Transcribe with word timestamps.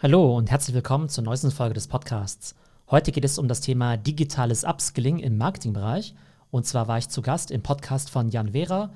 Hallo 0.00 0.36
und 0.36 0.48
herzlich 0.48 0.76
willkommen 0.76 1.08
zur 1.08 1.24
neuesten 1.24 1.50
Folge 1.50 1.74
des 1.74 1.88
Podcasts. 1.88 2.54
Heute 2.88 3.10
geht 3.10 3.24
es 3.24 3.36
um 3.36 3.48
das 3.48 3.60
Thema 3.60 3.96
digitales 3.96 4.62
Upskilling 4.62 5.18
im 5.18 5.36
Marketingbereich. 5.36 6.14
Und 6.52 6.66
zwar 6.66 6.86
war 6.86 6.98
ich 6.98 7.08
zu 7.08 7.20
Gast 7.20 7.50
im 7.50 7.64
Podcast 7.64 8.08
von 8.08 8.28
Jan 8.28 8.52
Vera. 8.52 8.92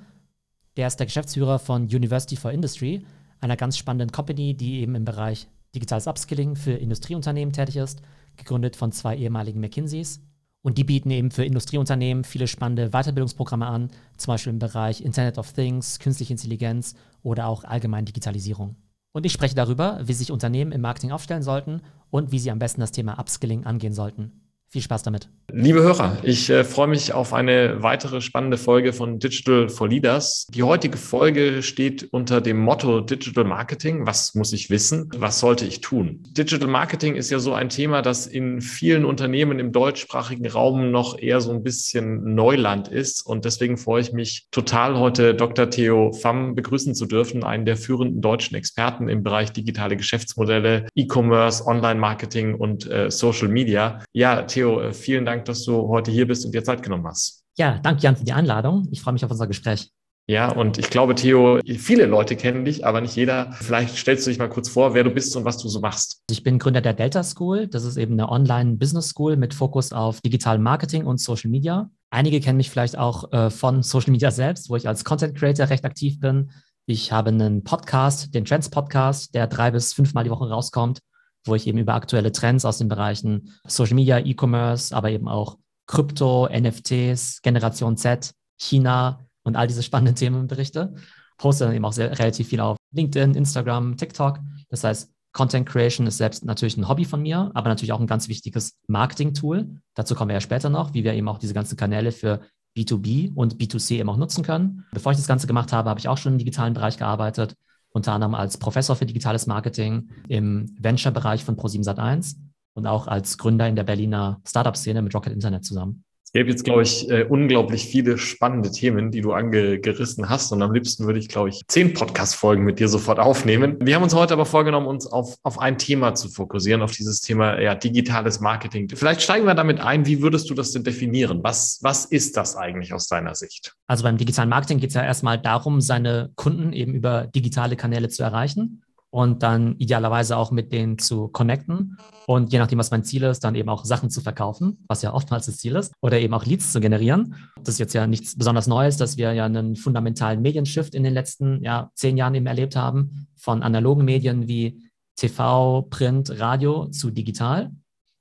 Der 0.77 0.87
ist 0.87 0.99
der 0.99 1.07
Geschäftsführer 1.07 1.59
von 1.59 1.87
University 1.87 2.37
for 2.37 2.53
Industry, 2.53 3.04
einer 3.41 3.57
ganz 3.57 3.77
spannenden 3.79 4.12
Company, 4.12 4.54
die 4.54 4.79
eben 4.79 4.95
im 4.95 5.04
Bereich 5.04 5.49
digitales 5.75 6.07
Upskilling 6.07 6.54
für 6.54 6.74
Industrieunternehmen 6.74 7.53
tätig 7.53 7.78
ist, 7.78 8.00
gegründet 8.37 8.76
von 8.76 8.92
zwei 8.92 9.16
ehemaligen 9.16 9.58
McKinseys. 9.58 10.21
Und 10.62 10.78
die 10.78 10.84
bieten 10.84 11.10
eben 11.10 11.32
für 11.32 11.44
Industrieunternehmen 11.44 12.22
viele 12.22 12.46
spannende 12.46 12.90
Weiterbildungsprogramme 12.90 13.66
an, 13.66 13.90
zum 14.19 14.34
Beispiel 14.34 14.53
im 14.53 14.60
Bereich 14.60 15.00
Internet 15.00 15.37
of 15.37 15.53
Things, 15.53 15.98
künstliche 15.98 16.34
Intelligenz 16.34 16.95
oder 17.24 17.48
auch 17.48 17.64
allgemein 17.64 18.05
Digitalisierung. 18.05 18.77
Und 19.12 19.27
ich 19.27 19.33
spreche 19.33 19.55
darüber, 19.55 20.01
wie 20.02 20.15
sich 20.15 20.33
Unternehmen 20.33 20.73
im 20.73 20.80
Marketing 20.80 21.12
aufstellen 21.12 21.42
sollten 21.42 21.83
und 22.11 22.33
wie 22.33 22.38
sie 22.38 22.51
am 22.51 22.59
besten 22.59 22.80
das 22.80 22.93
Thema 22.93 23.19
Upskilling 23.19 23.66
angehen 23.66 23.93
sollten. 23.93 24.33
Viel 24.73 24.81
Spaß 24.81 25.03
damit. 25.03 25.29
Liebe 25.53 25.83
Hörer, 25.83 26.17
ich 26.23 26.49
äh, 26.49 26.65
freue 26.65 26.89
mich 26.89 27.13
auf 27.13 27.35
eine 27.35 27.83
weitere 27.83 28.23
spannende 28.23 28.57
Folge 28.57 28.95
von 28.95 29.19
Digital 29.19 29.69
for 29.69 29.87
Leaders. 29.87 30.47
Die 30.49 30.63
heutige 30.63 30.97
Folge 30.97 31.63
steht 31.63 32.09
unter 32.11 32.41
dem 32.41 32.59
Motto 32.59 33.03
Digital 33.03 33.45
Marketing. 33.45 34.07
Was 34.07 34.35
muss 34.35 34.55
ich 34.55 34.71
wissen? 34.71 35.11
Was 35.15 35.41
sollte 35.41 35.66
ich 35.66 35.83
tun? 35.83 36.23
Digital 36.30 36.69
Marketing 36.69 37.16
ist 37.16 37.30
ja 37.30 37.39
so 37.39 37.53
ein 37.53 37.69
Thema, 37.69 38.01
das 38.01 38.27
in 38.27 38.63
vielen 38.63 39.05
Unternehmen 39.05 39.59
im 39.59 39.73
deutschsprachigen 39.73 40.49
Raum 40.49 40.91
noch 40.91 41.19
eher 41.19 41.43
so 41.43 41.51
ein 41.51 41.63
bisschen 41.63 42.35
Neuland 42.35 42.89
ist. 42.89 43.27
Und 43.27 43.45
deswegen 43.45 43.77
freue 43.77 44.01
ich 44.01 44.15
mich 44.15 44.47
total, 44.52 44.99
heute 44.99 45.35
Dr. 45.35 45.69
Theo 45.69 46.15
Pham 46.15 46.55
begrüßen 46.55 46.95
zu 46.95 47.05
dürfen, 47.05 47.45
einen 47.45 47.66
der 47.66 47.77
führenden 47.77 48.23
deutschen 48.23 48.57
Experten 48.57 49.11
im 49.11 49.23
Bereich 49.23 49.52
digitale 49.52 49.99
Geschäftsmodelle, 49.99 50.87
E-Commerce, 50.95 51.66
Online-Marketing 51.66 52.55
und 52.55 52.91
äh, 52.91 53.11
Social 53.11 53.49
Media. 53.49 54.02
Ja, 54.15 54.41
Theo, 54.45 54.62
Theo, 54.63 54.80
äh, 54.80 54.93
vielen 54.93 55.24
Dank, 55.24 55.45
dass 55.46 55.65
du 55.65 55.88
heute 55.88 56.13
hier 56.13 56.27
bist 56.29 56.45
und 56.45 56.55
dir 56.55 56.63
Zeit 56.63 56.85
genommen 56.85 57.05
hast. 57.07 57.43
Ja, 57.59 57.80
danke 57.82 58.02
Jan 58.02 58.16
für 58.16 58.24
die 58.24 58.32
Einladung. 58.32 58.87
Ich 58.93 59.02
freue 59.02 59.13
mich 59.13 59.24
auf 59.24 59.30
unser 59.30 59.49
Gespräch. 59.49 59.91
Ja, 60.29 60.52
und 60.52 60.79
ich 60.79 60.88
glaube, 60.88 61.16
Theo, 61.16 61.59
viele 61.79 62.07
Leute 62.07 62.37
kennen 62.37 62.65
dich, 62.65 62.87
aber 62.87 63.01
nicht 63.01 63.16
jeder. 63.16 63.52
Vielleicht 63.55 63.96
stellst 63.96 64.24
du 64.24 64.30
dich 64.30 64.38
mal 64.38 64.48
kurz 64.48 64.68
vor, 64.68 64.94
wer 64.94 65.02
du 65.02 65.10
bist 65.10 65.34
und 65.36 65.44
was 65.44 65.58
du 65.58 65.68
so 65.68 65.80
machst. 65.80 66.22
Ich 66.30 66.44
bin 66.44 66.60
Gründer 66.60 66.80
der 66.80 66.92
Delta 66.92 67.24
School. 67.24 67.66
Das 67.66 67.83
ist 67.83 67.96
eben 67.96 68.12
eine 68.12 68.28
Online-Business 68.28 69.08
School 69.08 69.36
mit 69.36 69.52
Fokus 69.52 69.92
auf 69.92 70.20
Digital 70.20 70.60
Marketing 70.60 71.06
und 71.06 71.18
Social 71.18 71.50
Media. 71.50 71.90
Einige 72.10 72.38
kennen 72.38 72.58
mich 72.58 72.70
vielleicht 72.70 72.96
auch 72.96 73.33
äh, 73.33 73.50
von 73.50 73.83
Social 73.83 74.12
Media 74.12 74.30
selbst, 74.30 74.70
wo 74.70 74.77
ich 74.77 74.86
als 74.86 75.05
Content 75.05 75.36
Creator 75.36 75.70
recht 75.70 75.84
aktiv 75.84 76.20
bin. 76.20 76.52
Ich 76.86 77.10
habe 77.10 77.30
einen 77.30 77.64
Podcast, 77.64 78.33
den 78.33 78.44
Trends 78.44 78.70
Podcast, 78.70 79.34
der 79.34 79.48
drei 79.48 79.72
bis 79.72 79.92
fünfmal 79.92 80.22
die 80.22 80.30
Woche 80.30 80.48
rauskommt 80.48 81.00
wo 81.44 81.54
ich 81.54 81.66
eben 81.66 81.78
über 81.78 81.94
aktuelle 81.94 82.32
Trends 82.32 82.64
aus 82.64 82.78
den 82.78 82.88
Bereichen 82.88 83.52
Social 83.66 83.94
Media, 83.94 84.18
E-Commerce, 84.18 84.94
aber 84.94 85.10
eben 85.10 85.28
auch 85.28 85.58
Krypto, 85.86 86.48
NFTs, 86.48 87.42
Generation 87.42 87.96
Z, 87.96 88.32
China 88.58 89.20
und 89.42 89.56
all 89.56 89.66
diese 89.66 89.82
spannenden 89.82 90.16
Themen 90.16 90.46
berichte. 90.46 90.94
Poste 91.38 91.64
dann 91.64 91.74
eben 91.74 91.84
auch 91.84 91.92
sehr, 91.92 92.16
relativ 92.18 92.48
viel 92.48 92.60
auf 92.60 92.76
LinkedIn, 92.92 93.34
Instagram, 93.34 93.96
TikTok. 93.96 94.38
Das 94.68 94.84
heißt, 94.84 95.12
Content 95.32 95.66
Creation 95.66 96.06
ist 96.06 96.18
selbst 96.18 96.44
natürlich 96.44 96.76
ein 96.76 96.88
Hobby 96.88 97.04
von 97.04 97.22
mir, 97.22 97.50
aber 97.54 97.68
natürlich 97.68 97.92
auch 97.92 98.00
ein 98.00 98.06
ganz 98.06 98.28
wichtiges 98.28 98.78
Marketing-Tool. 98.86 99.80
Dazu 99.94 100.14
kommen 100.14 100.28
wir 100.28 100.34
ja 100.34 100.40
später 100.40 100.68
noch, 100.68 100.94
wie 100.94 101.04
wir 101.04 101.14
eben 101.14 101.28
auch 101.28 101.38
diese 101.38 101.54
ganzen 101.54 101.77
Kanäle 101.77 102.12
für 102.12 102.42
B2B 102.77 103.34
und 103.34 103.56
B2C 103.56 103.98
eben 103.98 104.10
auch 104.10 104.18
nutzen 104.18 104.44
können. 104.44 104.84
Bevor 104.92 105.12
ich 105.12 105.18
das 105.18 105.27
Ganze 105.27 105.46
gemacht 105.46 105.72
habe, 105.72 105.88
habe 105.88 106.00
ich 106.00 106.08
auch 106.08 106.18
schon 106.18 106.32
im 106.32 106.38
digitalen 106.38 106.74
Bereich 106.74 106.98
gearbeitet 106.98 107.56
unter 107.92 108.12
anderem 108.12 108.34
als 108.34 108.58
Professor 108.58 108.96
für 108.96 109.06
digitales 109.06 109.46
Marketing 109.46 110.08
im 110.28 110.74
Venture-Bereich 110.78 111.44
von 111.44 111.56
Pro7 111.56 112.36
und 112.74 112.86
auch 112.86 113.06
als 113.06 113.38
Gründer 113.38 113.68
in 113.68 113.76
der 113.76 113.84
Berliner 113.84 114.40
Startup-Szene 114.46 115.02
mit 115.02 115.14
Rocket 115.14 115.32
Internet 115.32 115.64
zusammen. 115.64 116.04
Gäbe 116.34 116.48
jetzt, 116.48 116.64
glaube 116.64 116.83
ich, 116.83 117.11
äh, 117.11 117.25
unglaublich 117.25 117.84
viele 117.84 118.16
spannende 118.16 118.70
Themen, 118.70 119.11
die 119.11 119.20
du 119.20 119.33
angerissen 119.33 120.30
hast. 120.30 120.51
Und 120.51 120.62
am 120.62 120.73
liebsten 120.73 121.05
würde 121.05 121.18
ich, 121.18 121.29
glaube 121.29 121.51
ich, 121.51 121.61
zehn 121.68 121.92
Podcast-Folgen 121.92 122.64
mit 122.64 122.79
dir 122.79 122.89
sofort 122.89 123.18
aufnehmen. 123.18 123.77
Wir 123.80 123.96
haben 123.96 124.02
uns 124.02 124.14
heute 124.14 124.33
aber 124.33 124.46
vorgenommen, 124.46 124.86
uns 124.86 125.06
auf, 125.06 125.36
auf 125.42 125.58
ein 125.58 125.77
Thema 125.77 126.14
zu 126.14 126.30
fokussieren, 126.30 126.80
auf 126.80 126.92
dieses 126.92 127.20
Thema 127.20 127.61
ja, 127.61 127.74
digitales 127.74 128.41
Marketing. 128.41 128.89
Vielleicht 128.89 129.21
steigen 129.21 129.45
wir 129.45 129.55
damit 129.55 129.81
ein. 129.81 130.06
Wie 130.06 130.23
würdest 130.23 130.49
du 130.49 130.55
das 130.55 130.73
denn 130.73 130.84
definieren? 130.84 131.41
Was, 131.43 131.81
was 131.83 132.06
ist 132.06 132.39
das 132.39 132.56
eigentlich 132.56 132.95
aus 132.95 133.09
deiner 133.09 133.35
Sicht? 133.35 133.75
Also 133.87 134.05
beim 134.05 134.17
digitalen 134.17 134.49
Marketing 134.49 134.79
geht 134.79 134.89
es 134.89 134.95
ja 134.95 135.05
erstmal 135.05 135.39
darum, 135.39 135.83
seine 135.83 136.31
Kunden 136.37 136.73
eben 136.73 136.95
über 136.95 137.27
digitale 137.27 137.77
Kanäle 137.77 138.09
zu 138.09 138.23
erreichen 138.23 138.83
und 139.12 139.43
dann 139.43 139.77
idealerweise 139.77 140.39
auch 140.39 140.50
mit 140.50 140.73
denen 140.73 140.97
zu 140.97 141.28
connecten 141.28 141.99
und 142.27 142.50
je 142.50 142.59
nachdem, 142.59 142.78
was 142.78 142.91
mein 142.91 143.05
Ziel 143.05 143.25
ist, 143.25 143.41
dann 143.45 143.55
eben 143.55 143.69
auch 143.69 143.84
Sachen 143.84 144.09
zu 144.09 144.23
verkaufen, 144.23 144.78
was 144.89 145.03
ja 145.03 145.12
oftmals 145.12 145.45
das 145.45 145.59
Ziel 145.59 145.77
ist, 145.77 145.93
oder 146.00 146.19
eben 146.19 146.33
auch 146.33 146.47
Leads 146.47 146.73
zu 146.73 146.81
generieren. 146.81 147.34
Das 147.56 147.75
ist 147.75 147.78
jetzt 147.78 147.93
ja 147.93 148.06
nichts 148.06 148.39
besonders 148.39 148.67
Neues, 148.67 148.97
dass 148.97 149.19
wir 149.19 149.34
ja 149.34 149.45
einen 149.45 149.77
fundamentalen 149.77 150.41
Medienshift 150.41 150.95
in 150.95 151.05
den 151.05 151.12
letzten 151.12 151.62
ja, 151.62 151.91
zehn 151.95 152.17
Jahren 152.17 152.34
eben 152.34 152.47
erlebt 152.47 152.75
haben, 152.75 153.28
von 153.37 153.62
analogen 153.62 154.06
Medien 154.06 154.49
wie 154.49 154.91
TV, 155.17 155.83
Print, 155.91 156.41
Radio 156.41 156.87
zu 156.87 157.11
digital. 157.11 157.71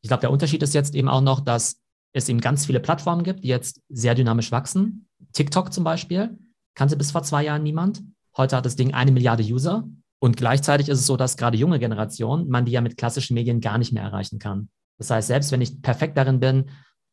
Ich 0.01 0.09
glaube, 0.09 0.21
der 0.21 0.31
Unterschied 0.31 0.61
ist 0.61 0.73
jetzt 0.73 0.93
eben 0.93 1.07
auch 1.07 1.21
noch, 1.21 1.39
dass 1.39 1.79
es 2.11 2.27
eben 2.27 2.41
ganz 2.41 2.65
viele 2.65 2.81
Plattformen 2.81 3.23
gibt, 3.23 3.45
die 3.45 3.47
jetzt 3.47 3.81
sehr 3.87 4.13
dynamisch 4.13 4.51
wachsen. 4.51 5.07
TikTok 5.31 5.71
zum 5.71 5.85
Beispiel 5.85 6.37
kannte 6.75 6.97
bis 6.97 7.11
vor 7.11 7.23
zwei 7.23 7.45
Jahren 7.45 7.63
niemand. 7.63 8.03
Heute 8.35 8.57
hat 8.57 8.65
das 8.65 8.75
Ding 8.75 8.93
eine 8.93 9.13
Milliarde 9.13 9.43
User 9.43 9.85
und 10.23 10.37
gleichzeitig 10.37 10.87
ist 10.87 10.99
es 10.99 11.07
so, 11.07 11.17
dass 11.17 11.35
gerade 11.35 11.57
junge 11.57 11.79
Generationen, 11.79 12.47
man 12.47 12.65
die 12.65 12.71
ja 12.71 12.81
mit 12.81 12.95
klassischen 12.95 13.33
Medien 13.33 13.59
gar 13.59 13.79
nicht 13.79 13.91
mehr 13.91 14.03
erreichen 14.03 14.37
kann. 14.37 14.69
Das 14.99 15.09
heißt, 15.09 15.27
selbst 15.27 15.51
wenn 15.51 15.61
ich 15.61 15.81
perfekt 15.81 16.15
darin 16.15 16.39
bin, 16.39 16.69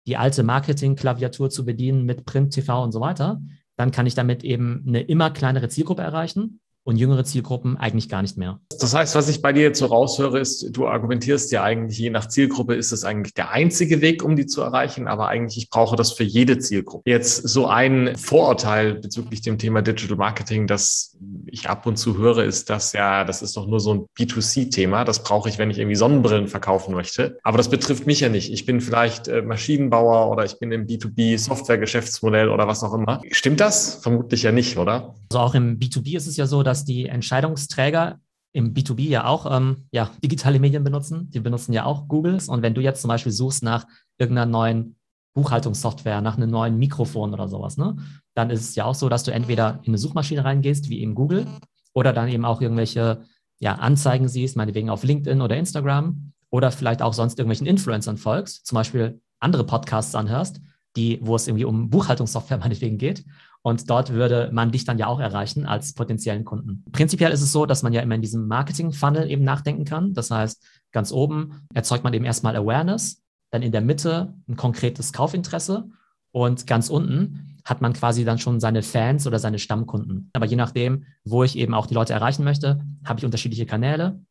die 0.06 0.18
alte 0.18 0.42
Marketing-Klaviatur 0.42 1.48
zu 1.48 1.64
bedienen 1.64 2.04
mit 2.04 2.26
Print, 2.26 2.52
TV 2.52 2.82
und 2.82 2.92
so 2.92 3.00
weiter, 3.00 3.40
dann 3.76 3.92
kann 3.92 4.06
ich 4.06 4.14
damit 4.14 4.44
eben 4.44 4.84
eine 4.86 5.00
immer 5.00 5.30
kleinere 5.30 5.70
Zielgruppe 5.70 6.02
erreichen 6.02 6.60
und 6.88 6.96
jüngere 6.96 7.22
Zielgruppen 7.22 7.76
eigentlich 7.76 8.08
gar 8.08 8.22
nicht 8.22 8.38
mehr. 8.38 8.60
Das 8.80 8.94
heißt, 8.94 9.14
was 9.14 9.28
ich 9.28 9.42
bei 9.42 9.52
dir 9.52 9.62
jetzt 9.62 9.78
so 9.78 9.84
raushöre, 9.84 10.38
ist, 10.38 10.74
du 10.74 10.86
argumentierst 10.86 11.52
ja 11.52 11.62
eigentlich, 11.62 11.98
je 11.98 12.08
nach 12.08 12.28
Zielgruppe 12.28 12.76
ist 12.76 12.92
es 12.92 13.04
eigentlich 13.04 13.34
der 13.34 13.50
einzige 13.50 14.00
Weg, 14.00 14.24
um 14.24 14.36
die 14.36 14.46
zu 14.46 14.62
erreichen, 14.62 15.06
aber 15.06 15.28
eigentlich 15.28 15.58
ich 15.58 15.68
brauche 15.68 15.96
das 15.96 16.12
für 16.12 16.24
jede 16.24 16.58
Zielgruppe. 16.58 17.02
Jetzt 17.10 17.46
so 17.46 17.66
ein 17.66 18.16
Vorurteil 18.16 18.94
bezüglich 18.94 19.42
dem 19.42 19.58
Thema 19.58 19.82
Digital 19.82 20.16
Marketing, 20.16 20.66
das 20.66 21.14
ich 21.44 21.68
ab 21.68 21.84
und 21.84 21.96
zu 21.96 22.16
höre, 22.16 22.44
ist, 22.44 22.70
dass 22.70 22.94
ja, 22.94 23.24
das 23.24 23.42
ist 23.42 23.54
doch 23.58 23.66
nur 23.66 23.80
so 23.80 23.92
ein 23.92 24.06
B2C-Thema. 24.18 25.04
Das 25.04 25.22
brauche 25.22 25.50
ich, 25.50 25.58
wenn 25.58 25.70
ich 25.70 25.78
irgendwie 25.78 25.96
Sonnenbrillen 25.96 26.48
verkaufen 26.48 26.94
möchte. 26.94 27.38
Aber 27.42 27.58
das 27.58 27.68
betrifft 27.68 28.06
mich 28.06 28.20
ja 28.20 28.30
nicht. 28.30 28.50
Ich 28.50 28.64
bin 28.64 28.80
vielleicht 28.80 29.28
äh, 29.28 29.42
Maschinenbauer 29.42 30.30
oder 30.30 30.46
ich 30.46 30.58
bin 30.58 30.72
im 30.72 30.86
B2B-Software-Geschäftsmodell 30.86 32.48
oder 32.48 32.66
was 32.66 32.82
auch 32.82 32.94
immer. 32.94 33.20
Stimmt 33.30 33.60
das? 33.60 33.96
Vermutlich 33.96 34.42
ja 34.44 34.52
nicht, 34.52 34.78
oder? 34.78 35.14
Also 35.30 35.40
auch 35.40 35.54
im 35.54 35.78
B2B 35.78 36.16
ist 36.16 36.26
es 36.26 36.38
ja 36.38 36.46
so, 36.46 36.62
dass 36.62 36.77
dass 36.78 36.84
die 36.84 37.06
Entscheidungsträger 37.06 38.20
im 38.52 38.72
B2B 38.72 39.08
ja 39.08 39.26
auch 39.26 39.50
ähm, 39.50 39.88
ja, 39.90 40.10
digitale 40.22 40.60
Medien 40.60 40.84
benutzen. 40.84 41.28
Die 41.30 41.40
benutzen 41.40 41.72
ja 41.72 41.84
auch 41.84 42.06
Google. 42.06 42.38
Und 42.46 42.62
wenn 42.62 42.74
du 42.74 42.80
jetzt 42.80 43.00
zum 43.00 43.08
Beispiel 43.08 43.32
suchst 43.32 43.64
nach 43.64 43.86
irgendeiner 44.16 44.50
neuen 44.50 44.96
Buchhaltungssoftware, 45.34 46.20
nach 46.20 46.36
einem 46.36 46.50
neuen 46.50 46.78
Mikrofon 46.78 47.32
oder 47.32 47.48
sowas, 47.48 47.76
ne, 47.76 47.96
dann 48.34 48.50
ist 48.50 48.60
es 48.60 48.74
ja 48.76 48.84
auch 48.84 48.94
so, 48.94 49.08
dass 49.08 49.24
du 49.24 49.32
entweder 49.32 49.80
in 49.82 49.88
eine 49.88 49.98
Suchmaschine 49.98 50.44
reingehst, 50.44 50.88
wie 50.88 51.00
eben 51.00 51.14
Google, 51.14 51.46
oder 51.94 52.12
dann 52.12 52.28
eben 52.28 52.44
auch 52.44 52.60
irgendwelche 52.60 53.24
ja, 53.58 53.74
Anzeigen 53.74 54.28
siehst, 54.28 54.56
meinetwegen 54.56 54.88
auf 54.88 55.02
LinkedIn 55.02 55.42
oder 55.42 55.56
Instagram, 55.56 56.32
oder 56.50 56.70
vielleicht 56.70 57.02
auch 57.02 57.12
sonst 57.12 57.38
irgendwelchen 57.38 57.66
Influencern 57.66 58.16
folgst, 58.16 58.66
zum 58.66 58.76
Beispiel 58.76 59.20
andere 59.40 59.64
Podcasts 59.64 60.14
anhörst, 60.14 60.60
die, 60.98 61.18
wo 61.22 61.36
es 61.36 61.46
irgendwie 61.46 61.64
um 61.64 61.88
Buchhaltungssoftware 61.90 62.58
meinetwegen 62.64 62.98
geht. 62.98 63.24
Und 63.62 63.88
dort 63.90 64.12
würde 64.12 64.50
man 64.52 64.70
dich 64.70 64.84
dann 64.84 64.98
ja 64.98 65.06
auch 65.06 65.20
erreichen 65.20 65.66
als 65.66 65.92
potenziellen 65.94 66.44
Kunden. 66.44 66.84
Prinzipiell 66.92 67.32
ist 67.32 67.42
es 67.42 67.52
so, 67.52 67.66
dass 67.66 67.82
man 67.82 67.92
ja 67.92 68.02
immer 68.02 68.14
in 68.14 68.22
diesem 68.22 68.46
Marketing-Funnel 68.46 69.30
eben 69.30 69.44
nachdenken 69.44 69.84
kann. 69.84 70.14
Das 70.14 70.30
heißt, 70.30 70.64
ganz 70.92 71.12
oben 71.12 71.66
erzeugt 71.74 72.04
man 72.04 72.14
eben 72.14 72.24
erstmal 72.24 72.56
Awareness, 72.56 73.22
dann 73.50 73.62
in 73.62 73.72
der 73.72 73.80
Mitte 73.80 74.34
ein 74.48 74.56
konkretes 74.56 75.12
Kaufinteresse 75.12 75.88
und 76.32 76.66
ganz 76.66 76.88
unten 76.88 77.58
hat 77.64 77.80
man 77.80 77.92
quasi 77.92 78.24
dann 78.24 78.38
schon 78.38 78.60
seine 78.60 78.82
Fans 78.82 79.26
oder 79.26 79.38
seine 79.38 79.58
Stammkunden. 79.58 80.30
Aber 80.32 80.46
je 80.46 80.56
nachdem, 80.56 81.04
wo 81.24 81.42
ich 81.42 81.56
eben 81.58 81.74
auch 81.74 81.86
die 81.86 81.94
Leute 81.94 82.14
erreichen 82.14 82.44
möchte, 82.44 82.80
habe 83.04 83.18
ich 83.18 83.24
unterschiedliche 83.24 83.66
Kanäle. 83.66 84.22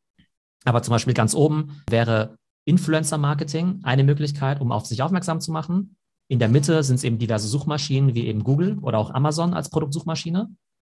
Aber 0.65 0.81
zum 0.81 0.93
Beispiel 0.93 1.13
ganz 1.13 1.35
oben 1.35 1.83
wäre 1.89 2.37
Influencer-Marketing 2.65 3.81
eine 3.83 4.03
Möglichkeit, 4.03 4.59
um 4.59 4.71
auf 4.71 4.85
sich 4.85 5.01
aufmerksam 5.01 5.39
zu 5.39 5.51
machen. 5.51 5.96
In 6.29 6.39
der 6.39 6.49
Mitte 6.49 6.83
sind 6.83 6.95
es 6.95 7.03
eben 7.03 7.19
diverse 7.19 7.47
Suchmaschinen 7.47 8.13
wie 8.13 8.27
eben 8.27 8.43
Google 8.43 8.77
oder 8.81 8.97
auch 8.97 9.11
Amazon 9.11 9.53
als 9.53 9.69
Produktsuchmaschine. 9.69 10.49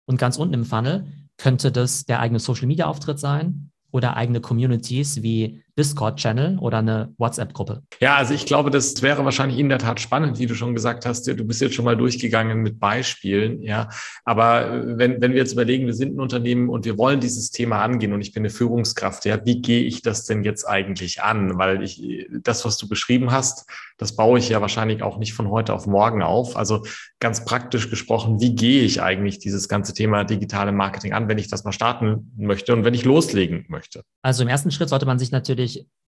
Und 0.05 0.17
ganz 0.17 0.37
unten 0.37 0.53
im 0.53 0.65
Funnel 0.65 1.07
könnte 1.37 1.71
das 1.71 2.05
der 2.05 2.19
eigene 2.19 2.39
Social 2.39 2.67
Media 2.67 2.87
Auftritt 2.87 3.19
sein 3.19 3.71
oder 3.91 4.17
eigene 4.17 4.41
Communities 4.41 5.21
wie 5.21 5.63
Discord-Channel 5.77 6.59
oder 6.59 6.79
eine 6.79 7.13
WhatsApp-Gruppe? 7.17 7.83
Ja, 7.99 8.15
also 8.15 8.33
ich 8.33 8.45
glaube, 8.45 8.69
das 8.71 9.01
wäre 9.01 9.25
wahrscheinlich 9.25 9.59
in 9.59 9.69
der 9.69 9.79
Tat 9.79 9.99
spannend, 9.99 10.39
wie 10.39 10.45
du 10.45 10.55
schon 10.55 10.73
gesagt 10.75 11.05
hast. 11.05 11.27
Du 11.27 11.45
bist 11.45 11.61
jetzt 11.61 11.75
schon 11.75 11.85
mal 11.85 11.97
durchgegangen 11.97 12.61
mit 12.61 12.79
Beispielen, 12.79 13.61
ja. 13.61 13.89
Aber 14.25 14.67
äh, 14.67 14.97
wenn, 14.97 15.21
wenn 15.21 15.31
wir 15.31 15.39
jetzt 15.39 15.53
überlegen, 15.53 15.85
wir 15.85 15.93
sind 15.93 16.15
ein 16.15 16.19
Unternehmen 16.19 16.69
und 16.69 16.85
wir 16.85 16.97
wollen 16.97 17.19
dieses 17.19 17.51
Thema 17.51 17.81
angehen 17.81 18.13
und 18.13 18.21
ich 18.21 18.33
bin 18.33 18.41
eine 18.41 18.49
Führungskraft, 18.49 19.25
ja, 19.25 19.45
wie 19.45 19.61
gehe 19.61 19.83
ich 19.83 20.01
das 20.01 20.25
denn 20.25 20.43
jetzt 20.43 20.67
eigentlich 20.67 21.21
an? 21.21 21.57
Weil 21.57 21.83
ich, 21.83 22.27
das, 22.43 22.65
was 22.65 22.77
du 22.77 22.87
beschrieben 22.87 23.31
hast, 23.31 23.69
das 23.97 24.15
baue 24.15 24.39
ich 24.39 24.49
ja 24.49 24.61
wahrscheinlich 24.61 25.03
auch 25.03 25.19
nicht 25.19 25.33
von 25.33 25.49
heute 25.49 25.73
auf 25.73 25.85
morgen 25.85 26.23
auf. 26.23 26.57
Also 26.57 26.83
ganz 27.19 27.45
praktisch 27.45 27.89
gesprochen, 27.91 28.41
wie 28.41 28.55
gehe 28.55 28.81
ich 28.83 29.01
eigentlich 29.01 29.37
dieses 29.37 29.69
ganze 29.69 29.93
Thema 29.93 30.23
digitale 30.23 30.71
Marketing 30.71 31.13
an, 31.13 31.27
wenn 31.27 31.37
ich 31.37 31.49
das 31.49 31.63
mal 31.63 31.71
starten 31.71 32.31
möchte 32.35 32.73
und 32.73 32.83
wenn 32.83 32.95
ich 32.95 33.05
loslegen 33.05 33.65
möchte? 33.69 34.03
Also 34.23 34.41
im 34.41 34.49
ersten 34.49 34.71
Schritt 34.71 34.89
sollte 34.89 35.05
man 35.05 35.19
sich 35.19 35.31
natürlich 35.31 35.60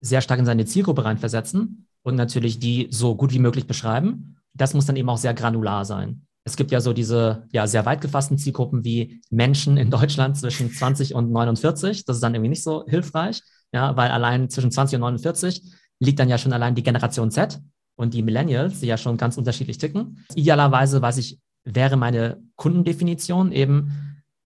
sehr 0.02 0.22
stark 0.22 0.40
in 0.40 0.46
seine 0.46 0.66
Zielgruppe 0.66 1.06
reinversetzen 1.06 1.88
und 2.04 2.16
natürlich 2.16 2.60
die 2.60 2.88
so 2.92 3.16
gut 3.16 3.32
wie 3.32 3.40
möglich 3.40 3.68
beschreiben. 3.68 4.38
Das 4.54 4.74
muss 4.74 4.86
dann 4.86 4.96
eben 4.96 5.10
auch 5.10 5.18
sehr 5.18 5.34
granular 5.34 5.86
sein. 5.86 6.26
Es 6.44 6.56
gibt 6.56 6.72
ja 6.72 6.82
so 6.82 6.92
diese 6.92 7.44
ja, 7.52 7.68
sehr 7.68 7.86
weit 7.86 8.02
gefassten 8.02 8.38
Zielgruppen 8.38 8.84
wie 8.84 9.22
Menschen 9.30 9.78
in 9.78 9.92
Deutschland 9.92 10.38
zwischen 10.38 10.72
20 10.72 11.14
und 11.14 11.32
49. 11.32 12.06
Das 12.06 12.18
ist 12.18 12.24
dann 12.24 12.34
irgendwie 12.34 12.50
nicht 12.50 12.64
so 12.64 12.84
hilfreich, 12.88 13.44
ja, 13.72 13.96
weil 13.96 14.10
allein 14.10 14.50
zwischen 14.50 14.72
20 14.72 14.96
und 14.96 15.02
49 15.02 15.62
liegt 16.00 16.20
dann 16.20 16.30
ja 16.30 16.40
schon 16.40 16.54
allein 16.54 16.74
die 16.74 16.84
Generation 16.84 17.30
Z 17.30 17.62
und 17.96 18.16
die 18.16 18.24
Millennials, 18.24 18.80
die 18.80 18.88
ja 18.88 18.98
schon 18.98 19.18
ganz 19.18 19.38
unterschiedlich 19.38 19.78
ticken. 19.78 20.26
Idealerweise, 20.34 21.04
was 21.04 21.18
ich, 21.18 21.40
wäre 21.64 21.96
meine 21.96 22.42
Kundendefinition 22.56 23.52
eben, 23.52 23.92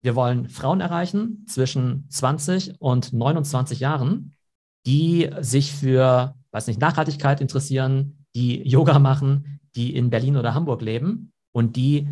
wir 0.03 0.17
wollen 0.17 0.49
Frauen 0.49 0.81
erreichen 0.81 1.45
zwischen 1.49 2.07
20 2.11 2.81
und 2.81 3.13
29 3.13 3.79
Jahren, 3.79 4.36
die 4.87 5.31
sich 5.41 5.73
für, 5.73 6.35
weiß 6.53 6.69
nicht, 6.69 6.81
Nachhaltigkeit 6.81 7.41
interessieren, 7.41 8.25
die 8.35 8.62
Yoga 8.67 8.99
machen, 8.99 9.61
die 9.75 9.94
in 9.94 10.11
Berlin 10.11 10.37
oder 10.37 10.55
Hamburg 10.55 10.81
leben 10.81 11.33
und 11.53 11.77
die 11.77 12.09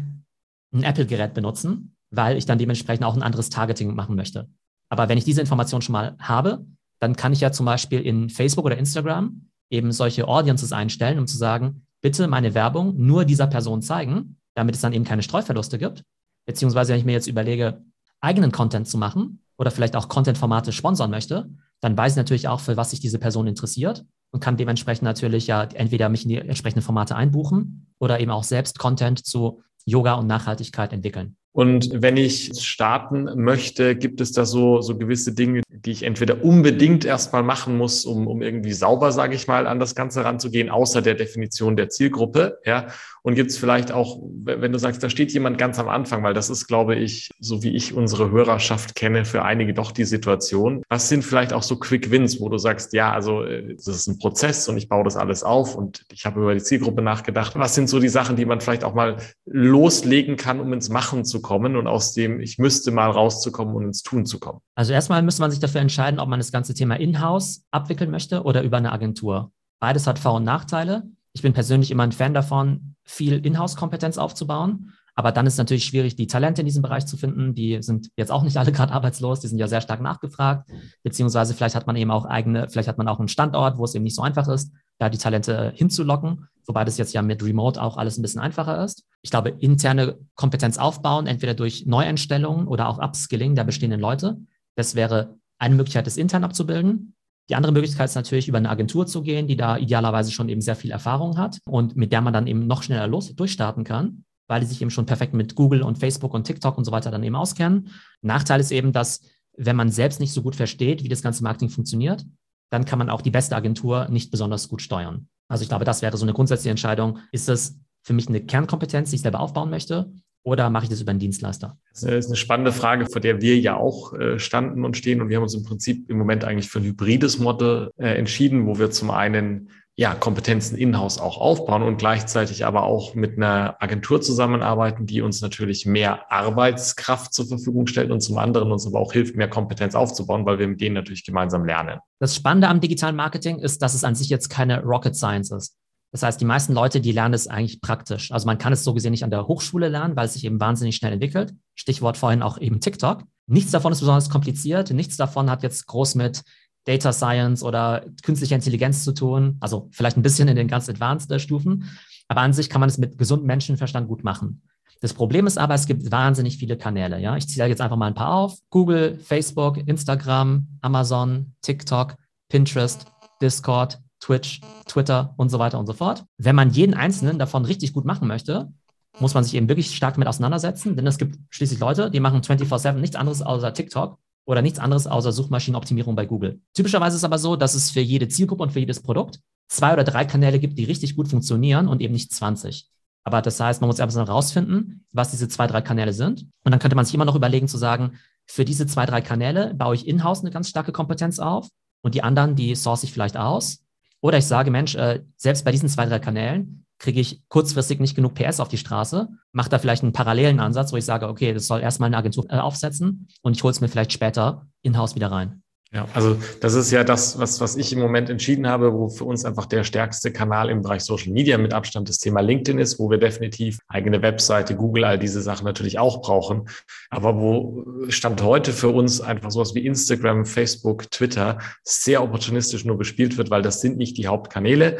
ein 0.72 0.82
Apple-Gerät 0.82 1.34
benutzen, 1.34 1.94
weil 2.10 2.36
ich 2.36 2.46
dann 2.46 2.58
dementsprechend 2.58 3.04
auch 3.04 3.14
ein 3.14 3.22
anderes 3.22 3.48
Targeting 3.48 3.94
machen 3.94 4.16
möchte. 4.16 4.48
Aber 4.88 5.08
wenn 5.08 5.18
ich 5.18 5.24
diese 5.24 5.40
Information 5.40 5.82
schon 5.82 5.92
mal 5.92 6.16
habe, 6.18 6.66
dann 6.98 7.16
kann 7.16 7.32
ich 7.32 7.40
ja 7.40 7.52
zum 7.52 7.66
Beispiel 7.66 8.00
in 8.00 8.28
Facebook 8.28 8.64
oder 8.64 8.78
Instagram 8.78 9.48
eben 9.70 9.92
solche 9.92 10.26
Audiences 10.28 10.72
einstellen, 10.72 11.18
um 11.18 11.26
zu 11.26 11.36
sagen, 11.36 11.86
bitte 12.02 12.28
meine 12.28 12.54
Werbung 12.54 12.94
nur 12.96 13.24
dieser 13.24 13.46
Person 13.46 13.82
zeigen, 13.82 14.36
damit 14.54 14.74
es 14.74 14.80
dann 14.80 14.92
eben 14.92 15.04
keine 15.04 15.22
Streuverluste 15.22 15.78
gibt. 15.78 16.02
Beziehungsweise, 16.46 16.92
wenn 16.92 16.98
ich 16.98 17.04
mir 17.04 17.12
jetzt 17.12 17.26
überlege, 17.26 17.82
eigenen 18.20 18.52
Content 18.52 18.88
zu 18.88 18.98
machen 18.98 19.40
oder 19.56 19.70
vielleicht 19.70 19.96
auch 19.96 20.08
Content-Formate 20.08 20.72
sponsern 20.72 21.10
möchte, 21.10 21.50
dann 21.84 21.98
weiß 21.98 22.12
ich 22.12 22.16
natürlich 22.16 22.48
auch, 22.48 22.60
für 22.60 22.78
was 22.78 22.92
sich 22.92 23.00
diese 23.00 23.18
Person 23.18 23.46
interessiert 23.46 24.06
und 24.30 24.40
kann 24.40 24.56
dementsprechend 24.56 25.02
natürlich 25.02 25.46
ja 25.46 25.64
entweder 25.74 26.08
mich 26.08 26.22
in 26.22 26.30
die 26.30 26.38
entsprechenden 26.38 26.80
Formate 26.80 27.14
einbuchen 27.14 27.88
oder 27.98 28.20
eben 28.20 28.30
auch 28.30 28.42
selbst 28.42 28.78
Content 28.78 29.26
zu 29.26 29.60
Yoga 29.84 30.14
und 30.14 30.26
Nachhaltigkeit 30.26 30.94
entwickeln. 30.94 31.36
Und 31.52 31.90
wenn 31.92 32.16
ich 32.16 32.58
starten 32.58 33.28
möchte, 33.36 33.96
gibt 33.96 34.22
es 34.22 34.32
da 34.32 34.46
so, 34.46 34.80
so 34.80 34.96
gewisse 34.96 35.34
Dinge, 35.34 35.60
die 35.84 35.90
ich 35.90 36.02
entweder 36.02 36.42
unbedingt 36.42 37.04
erstmal 37.04 37.42
machen 37.42 37.76
muss, 37.76 38.04
um, 38.04 38.26
um 38.26 38.42
irgendwie 38.42 38.72
sauber, 38.72 39.12
sage 39.12 39.34
ich 39.34 39.46
mal, 39.46 39.66
an 39.66 39.78
das 39.78 39.94
Ganze 39.94 40.24
ranzugehen, 40.24 40.70
außer 40.70 41.02
der 41.02 41.14
Definition 41.14 41.76
der 41.76 41.90
Zielgruppe, 41.90 42.58
ja. 42.64 42.86
Und 43.22 43.36
gibt 43.36 43.50
es 43.50 43.56
vielleicht 43.56 43.90
auch, 43.90 44.18
wenn 44.44 44.72
du 44.72 44.78
sagst, 44.78 45.02
da 45.02 45.08
steht 45.08 45.32
jemand 45.32 45.56
ganz 45.56 45.78
am 45.78 45.88
Anfang, 45.88 46.22
weil 46.22 46.34
das 46.34 46.50
ist, 46.50 46.66
glaube 46.66 46.94
ich, 46.94 47.30
so 47.40 47.62
wie 47.62 47.74
ich 47.74 47.94
unsere 47.94 48.30
Hörerschaft 48.30 48.94
kenne, 48.94 49.24
für 49.24 49.42
einige 49.42 49.72
doch 49.72 49.92
die 49.92 50.04
Situation. 50.04 50.82
Was 50.90 51.08
sind 51.08 51.24
vielleicht 51.24 51.54
auch 51.54 51.62
so 51.62 51.76
Quick 51.76 52.10
Wins, 52.10 52.38
wo 52.38 52.50
du 52.50 52.58
sagst, 52.58 52.92
ja, 52.92 53.12
also 53.12 53.42
äh, 53.42 53.74
das 53.74 53.88
ist 53.88 54.06
ein 54.08 54.18
Prozess 54.18 54.68
und 54.68 54.76
ich 54.76 54.90
baue 54.90 55.04
das 55.04 55.16
alles 55.16 55.42
auf 55.42 55.74
und 55.74 56.04
ich 56.12 56.26
habe 56.26 56.40
über 56.40 56.52
die 56.52 56.62
Zielgruppe 56.62 57.00
nachgedacht. 57.00 57.54
Was 57.56 57.74
sind 57.74 57.88
so 57.88 57.98
die 57.98 58.10
Sachen, 58.10 58.36
die 58.36 58.44
man 58.44 58.60
vielleicht 58.60 58.84
auch 58.84 58.94
mal 58.94 59.16
loslegen 59.46 60.36
kann, 60.36 60.60
um 60.60 60.72
ins 60.74 60.90
Machen 60.90 61.24
zu 61.24 61.40
kommen 61.40 61.76
und 61.76 61.86
aus 61.86 62.12
dem 62.12 62.40
ich 62.40 62.58
müsste 62.58 62.90
mal 62.90 63.10
rauszukommen 63.10 63.74
und 63.74 63.84
ins 63.84 64.02
Tun 64.02 64.26
zu 64.26 64.38
kommen? 64.38 64.60
Also 64.74 64.92
erstmal 64.92 65.22
müsste 65.22 65.40
man 65.40 65.50
sich 65.50 65.60
dafür 65.60 65.73
entscheiden, 65.80 66.20
ob 66.20 66.28
man 66.28 66.40
das 66.40 66.52
ganze 66.52 66.74
Thema 66.74 66.96
in-house 66.96 67.64
abwickeln 67.70 68.10
möchte 68.10 68.42
oder 68.42 68.62
über 68.62 68.76
eine 68.76 68.92
Agentur. 68.92 69.52
Beides 69.80 70.06
hat 70.06 70.18
Vor- 70.18 70.34
und 70.34 70.44
Nachteile. 70.44 71.04
Ich 71.32 71.42
bin 71.42 71.52
persönlich 71.52 71.90
immer 71.90 72.04
ein 72.04 72.12
Fan 72.12 72.34
davon, 72.34 72.94
viel 73.02 73.44
Inhouse-Kompetenz 73.44 74.18
aufzubauen. 74.18 74.92
Aber 75.16 75.30
dann 75.30 75.46
ist 75.46 75.58
natürlich 75.58 75.84
schwierig, 75.84 76.16
die 76.16 76.26
Talente 76.26 76.62
in 76.62 76.66
diesem 76.66 76.82
Bereich 76.82 77.06
zu 77.06 77.16
finden. 77.16 77.54
Die 77.54 77.80
sind 77.82 78.10
jetzt 78.16 78.32
auch 78.32 78.42
nicht 78.42 78.56
alle 78.56 78.72
gerade 78.72 78.92
arbeitslos, 78.92 79.40
die 79.40 79.46
sind 79.46 79.58
ja 79.58 79.68
sehr 79.68 79.80
stark 79.80 80.00
nachgefragt. 80.00 80.68
Beziehungsweise 81.02 81.54
vielleicht 81.54 81.76
hat 81.76 81.86
man 81.86 81.94
eben 81.96 82.10
auch 82.10 82.24
eigene, 82.24 82.68
vielleicht 82.68 82.88
hat 82.88 82.98
man 82.98 83.06
auch 83.06 83.20
einen 83.20 83.28
Standort, 83.28 83.78
wo 83.78 83.84
es 83.84 83.94
eben 83.94 84.02
nicht 84.02 84.16
so 84.16 84.22
einfach 84.22 84.48
ist, 84.48 84.72
da 84.98 85.08
die 85.08 85.18
Talente 85.18 85.72
hinzulocken. 85.76 86.48
Wobei 86.66 86.84
das 86.84 86.98
jetzt 86.98 87.12
ja 87.12 87.22
mit 87.22 87.44
Remote 87.44 87.80
auch 87.80 87.96
alles 87.96 88.18
ein 88.18 88.22
bisschen 88.22 88.40
einfacher 88.40 88.82
ist. 88.82 89.04
Ich 89.22 89.30
glaube, 89.30 89.50
interne 89.50 90.18
Kompetenz 90.34 90.78
aufbauen, 90.78 91.26
entweder 91.26 91.54
durch 91.54 91.86
Neueinstellungen 91.86 92.66
oder 92.66 92.88
auch 92.88 92.98
Upskilling 92.98 93.54
der 93.54 93.64
bestehenden 93.64 94.00
Leute. 94.00 94.38
Das 94.74 94.96
wäre 94.96 95.36
eine 95.64 95.74
Möglichkeit, 95.76 96.06
das 96.06 96.16
intern 96.16 96.44
abzubilden. 96.44 97.14
Die 97.50 97.54
andere 97.54 97.72
Möglichkeit 97.72 98.08
ist 98.08 98.14
natürlich, 98.14 98.48
über 98.48 98.58
eine 98.58 98.70
Agentur 98.70 99.06
zu 99.06 99.22
gehen, 99.22 99.46
die 99.46 99.56
da 99.56 99.76
idealerweise 99.76 100.30
schon 100.30 100.48
eben 100.48 100.60
sehr 100.60 100.76
viel 100.76 100.90
Erfahrung 100.90 101.36
hat 101.36 101.58
und 101.66 101.96
mit 101.96 102.12
der 102.12 102.20
man 102.20 102.32
dann 102.32 102.46
eben 102.46 102.66
noch 102.66 102.82
schneller 102.82 103.06
los 103.06 103.34
durchstarten 103.34 103.84
kann, 103.84 104.24
weil 104.48 104.60
die 104.60 104.66
sich 104.66 104.80
eben 104.80 104.90
schon 104.90 105.06
perfekt 105.06 105.34
mit 105.34 105.54
Google 105.54 105.82
und 105.82 105.98
Facebook 105.98 106.32
und 106.32 106.44
TikTok 106.44 106.78
und 106.78 106.84
so 106.84 106.92
weiter 106.92 107.10
dann 107.10 107.22
eben 107.22 107.36
auskennen. 107.36 107.90
Nachteil 108.22 108.60
ist 108.60 108.72
eben, 108.72 108.92
dass 108.92 109.22
wenn 109.56 109.76
man 109.76 109.90
selbst 109.90 110.20
nicht 110.20 110.32
so 110.32 110.42
gut 110.42 110.56
versteht, 110.56 111.04
wie 111.04 111.08
das 111.08 111.22
ganze 111.22 111.42
Marketing 111.42 111.68
funktioniert, 111.68 112.24
dann 112.70 112.84
kann 112.84 112.98
man 112.98 113.10
auch 113.10 113.20
die 113.20 113.30
beste 113.30 113.54
Agentur 113.54 114.08
nicht 114.08 114.30
besonders 114.30 114.68
gut 114.68 114.82
steuern. 114.82 115.28
Also 115.48 115.62
ich 115.62 115.68
glaube, 115.68 115.84
das 115.84 116.02
wäre 116.02 116.16
so 116.16 116.24
eine 116.24 116.32
grundsätzliche 116.32 116.70
Entscheidung. 116.70 117.18
Ist 117.30 117.48
das 117.48 117.78
für 118.02 118.14
mich 118.14 118.28
eine 118.28 118.40
Kernkompetenz, 118.40 119.10
die 119.10 119.16
ich 119.16 119.22
selber 119.22 119.40
aufbauen 119.40 119.70
möchte? 119.70 120.12
Oder 120.44 120.68
mache 120.68 120.84
ich 120.84 120.90
das 120.90 121.00
über 121.00 121.10
einen 121.10 121.20
Dienstleister? 121.20 121.78
Das 121.90 122.02
ist 122.02 122.26
eine 122.26 122.36
spannende 122.36 122.70
Frage, 122.70 123.06
vor 123.06 123.20
der 123.20 123.40
wir 123.40 123.58
ja 123.58 123.76
auch 123.76 124.12
äh, 124.12 124.38
standen 124.38 124.84
und 124.84 124.96
stehen. 124.96 125.22
Und 125.22 125.30
wir 125.30 125.36
haben 125.36 125.42
uns 125.42 125.54
im 125.54 125.64
Prinzip 125.64 126.10
im 126.10 126.18
Moment 126.18 126.44
eigentlich 126.44 126.68
für 126.68 126.80
ein 126.80 126.84
hybrides 126.84 127.38
Modell 127.38 127.90
äh, 127.96 128.14
entschieden, 128.18 128.66
wo 128.66 128.78
wir 128.78 128.90
zum 128.90 129.10
einen 129.10 129.70
ja, 129.96 130.14
Kompetenzen 130.14 130.76
in-house 130.76 131.18
auch 131.18 131.38
aufbauen 131.38 131.82
und 131.82 131.98
gleichzeitig 131.98 132.66
aber 132.66 132.82
auch 132.82 133.14
mit 133.14 133.36
einer 133.36 133.76
Agentur 133.80 134.20
zusammenarbeiten, 134.20 135.06
die 135.06 135.22
uns 135.22 135.40
natürlich 135.40 135.86
mehr 135.86 136.30
Arbeitskraft 136.32 137.32
zur 137.32 137.46
Verfügung 137.46 137.86
stellt 137.86 138.10
und 138.10 138.20
zum 138.20 138.36
anderen 138.38 138.72
uns 138.72 138.86
aber 138.86 138.98
auch 138.98 139.12
hilft, 139.12 139.36
mehr 139.36 139.48
Kompetenz 139.48 139.94
aufzubauen, 139.94 140.44
weil 140.46 140.58
wir 140.58 140.66
mit 140.66 140.80
denen 140.80 140.94
natürlich 140.94 141.24
gemeinsam 141.24 141.64
lernen. 141.64 142.00
Das 142.18 142.34
Spannende 142.34 142.68
am 142.68 142.80
digitalen 142.80 143.14
Marketing 143.14 143.60
ist, 143.60 143.82
dass 143.82 143.94
es 143.94 144.02
an 144.02 144.16
sich 144.16 144.28
jetzt 144.28 144.48
keine 144.48 144.82
Rocket 144.82 145.14
Science 145.14 145.52
ist. 145.52 145.76
Das 146.14 146.22
heißt, 146.22 146.40
die 146.40 146.44
meisten 146.44 146.74
Leute, 146.74 147.00
die 147.00 147.10
lernen 147.10 147.34
es 147.34 147.48
eigentlich 147.48 147.80
praktisch. 147.80 148.30
Also 148.30 148.46
man 148.46 148.56
kann 148.56 148.72
es 148.72 148.84
so 148.84 148.94
gesehen 148.94 149.10
nicht 149.10 149.24
an 149.24 149.30
der 149.30 149.48
Hochschule 149.48 149.88
lernen, 149.88 150.14
weil 150.14 150.26
es 150.26 150.34
sich 150.34 150.44
eben 150.44 150.60
wahnsinnig 150.60 150.94
schnell 150.94 151.12
entwickelt. 151.12 151.52
Stichwort 151.74 152.16
vorhin 152.16 152.40
auch 152.40 152.56
eben 152.56 152.78
TikTok. 152.78 153.24
Nichts 153.48 153.72
davon 153.72 153.90
ist 153.90 153.98
besonders 153.98 154.30
kompliziert. 154.30 154.92
Nichts 154.92 155.16
davon 155.16 155.50
hat 155.50 155.64
jetzt 155.64 155.88
groß 155.88 156.14
mit 156.14 156.44
Data 156.84 157.12
Science 157.12 157.64
oder 157.64 158.04
künstlicher 158.22 158.54
Intelligenz 158.54 159.02
zu 159.02 159.12
tun. 159.12 159.56
Also 159.58 159.88
vielleicht 159.90 160.16
ein 160.16 160.22
bisschen 160.22 160.46
in 160.46 160.54
den 160.54 160.68
ganz 160.68 160.88
advanced 160.88 161.40
Stufen. 161.40 161.90
Aber 162.28 162.42
an 162.42 162.52
sich 162.52 162.70
kann 162.70 162.78
man 162.78 162.88
es 162.88 162.96
mit 162.96 163.18
gesundem 163.18 163.48
Menschenverstand 163.48 164.06
gut 164.06 164.22
machen. 164.22 164.62
Das 165.00 165.14
Problem 165.14 165.48
ist 165.48 165.58
aber, 165.58 165.74
es 165.74 165.86
gibt 165.86 166.12
wahnsinnig 166.12 166.58
viele 166.58 166.78
Kanäle. 166.78 167.18
Ja, 167.18 167.36
ich 167.36 167.48
zähle 167.48 167.70
jetzt 167.70 167.80
einfach 167.80 167.96
mal 167.96 168.06
ein 168.06 168.14
paar 168.14 168.34
auf: 168.34 168.56
Google, 168.70 169.18
Facebook, 169.18 169.78
Instagram, 169.78 170.78
Amazon, 170.80 171.54
TikTok, 171.60 172.14
Pinterest, 172.48 173.04
Discord, 173.42 173.98
Twitch, 174.24 174.62
Twitter 174.86 175.34
und 175.36 175.50
so 175.50 175.58
weiter 175.58 175.78
und 175.78 175.86
so 175.86 175.92
fort. 175.92 176.24
Wenn 176.38 176.56
man 176.56 176.70
jeden 176.70 176.94
einzelnen 176.94 177.38
davon 177.38 177.66
richtig 177.66 177.92
gut 177.92 178.06
machen 178.06 178.26
möchte, 178.26 178.72
muss 179.20 179.34
man 179.34 179.44
sich 179.44 179.54
eben 179.54 179.68
wirklich 179.68 179.94
stark 179.94 180.14
damit 180.14 180.28
auseinandersetzen, 180.28 180.96
denn 180.96 181.06
es 181.06 181.18
gibt 181.18 181.38
schließlich 181.50 181.78
Leute, 181.78 182.10
die 182.10 182.20
machen 182.20 182.42
24/7 182.42 183.00
nichts 183.00 183.16
anderes 183.16 183.42
außer 183.42 183.74
TikTok 183.74 184.18
oder 184.46 184.62
nichts 184.62 184.78
anderes 184.78 185.06
außer 185.06 185.30
Suchmaschinenoptimierung 185.30 186.16
bei 186.16 186.24
Google. 186.24 186.60
Typischerweise 186.72 187.16
ist 187.16 187.20
es 187.20 187.24
aber 187.24 187.38
so, 187.38 187.54
dass 187.54 187.74
es 187.74 187.90
für 187.90 188.00
jede 188.00 188.26
Zielgruppe 188.28 188.62
und 188.62 188.72
für 188.72 188.80
jedes 188.80 189.00
Produkt 189.00 189.40
zwei 189.68 189.92
oder 189.92 190.04
drei 190.04 190.24
Kanäle 190.24 190.58
gibt, 190.58 190.78
die 190.78 190.84
richtig 190.84 191.16
gut 191.16 191.28
funktionieren 191.28 191.86
und 191.86 192.00
eben 192.00 192.14
nicht 192.14 192.32
20. 192.32 192.88
Aber 193.24 193.42
das 193.42 193.60
heißt, 193.60 193.80
man 193.80 193.88
muss 193.88 193.98
erstmal 193.98 194.26
herausfinden, 194.26 195.04
was 195.12 195.30
diese 195.30 195.48
zwei, 195.48 195.66
drei 195.66 195.80
Kanäle 195.80 196.12
sind. 196.12 196.42
Und 196.64 196.72
dann 196.72 196.78
könnte 196.78 196.96
man 196.96 197.04
sich 197.04 197.14
immer 197.14 197.24
noch 197.24 197.36
überlegen 197.36 197.68
zu 197.68 197.78
sagen, 197.78 198.18
für 198.46 198.64
diese 198.64 198.86
zwei, 198.86 199.06
drei 199.06 199.20
Kanäle 199.22 199.74
baue 199.74 199.94
ich 199.94 200.06
in-house 200.06 200.40
eine 200.40 200.50
ganz 200.50 200.68
starke 200.68 200.92
Kompetenz 200.92 201.38
auf 201.38 201.68
und 202.02 202.14
die 202.14 202.22
anderen, 202.22 202.54
die 202.56 202.74
source 202.74 203.04
ich 203.04 203.12
vielleicht 203.12 203.36
aus. 203.38 203.83
Oder 204.24 204.38
ich 204.38 204.46
sage, 204.46 204.70
Mensch, 204.70 204.94
äh, 204.94 205.20
selbst 205.36 205.66
bei 205.66 205.70
diesen 205.70 205.90
zwei, 205.90 206.06
drei 206.06 206.18
Kanälen 206.18 206.86
kriege 206.98 207.20
ich 207.20 207.46
kurzfristig 207.48 208.00
nicht 208.00 208.14
genug 208.14 208.32
PS 208.32 208.58
auf 208.58 208.68
die 208.68 208.78
Straße, 208.78 209.28
mache 209.52 209.68
da 209.68 209.78
vielleicht 209.78 210.02
einen 210.02 210.14
parallelen 210.14 210.60
Ansatz, 210.60 210.94
wo 210.94 210.96
ich 210.96 211.04
sage, 211.04 211.28
okay, 211.28 211.52
das 211.52 211.66
soll 211.66 211.82
erstmal 211.82 212.06
eine 212.06 212.16
Agentur 212.16 212.46
äh, 212.48 212.56
aufsetzen 212.56 213.28
und 213.42 213.54
ich 213.54 213.62
hole 213.62 213.72
es 213.72 213.82
mir 213.82 213.88
vielleicht 213.88 214.14
später 214.14 214.66
in-house 214.80 215.14
wieder 215.14 215.30
rein. 215.30 215.62
Ja, 215.94 216.08
also 216.12 216.36
das 216.60 216.74
ist 216.74 216.90
ja 216.90 217.04
das, 217.04 217.38
was, 217.38 217.60
was 217.60 217.76
ich 217.76 217.92
im 217.92 218.00
Moment 218.00 218.28
entschieden 218.28 218.66
habe, 218.66 218.92
wo 218.92 219.08
für 219.08 219.24
uns 219.24 219.44
einfach 219.44 219.66
der 219.66 219.84
stärkste 219.84 220.32
Kanal 220.32 220.68
im 220.68 220.82
Bereich 220.82 221.04
Social 221.04 221.32
Media 221.32 221.56
mit 221.56 221.72
Abstand 221.72 222.08
das 222.08 222.18
Thema 222.18 222.40
LinkedIn 222.40 222.80
ist, 222.80 222.98
wo 222.98 223.10
wir 223.10 223.18
definitiv 223.18 223.78
eigene 223.86 224.20
Webseite, 224.20 224.74
Google, 224.74 225.04
all 225.04 225.20
diese 225.20 225.40
Sachen 225.40 225.64
natürlich 225.64 226.00
auch 226.00 226.20
brauchen. 226.20 226.68
Aber 227.10 227.38
wo 227.38 227.84
Stand 228.08 228.42
heute 228.42 228.72
für 228.72 228.88
uns 228.88 229.20
einfach 229.20 229.52
sowas 229.52 229.76
wie 229.76 229.86
Instagram, 229.86 230.46
Facebook, 230.46 231.08
Twitter 231.12 231.58
sehr 231.84 232.24
opportunistisch 232.24 232.84
nur 232.84 232.98
bespielt 232.98 233.38
wird, 233.38 233.50
weil 233.50 233.62
das 233.62 233.80
sind 233.80 233.96
nicht 233.96 234.18
die 234.18 234.26
Hauptkanäle. 234.26 234.98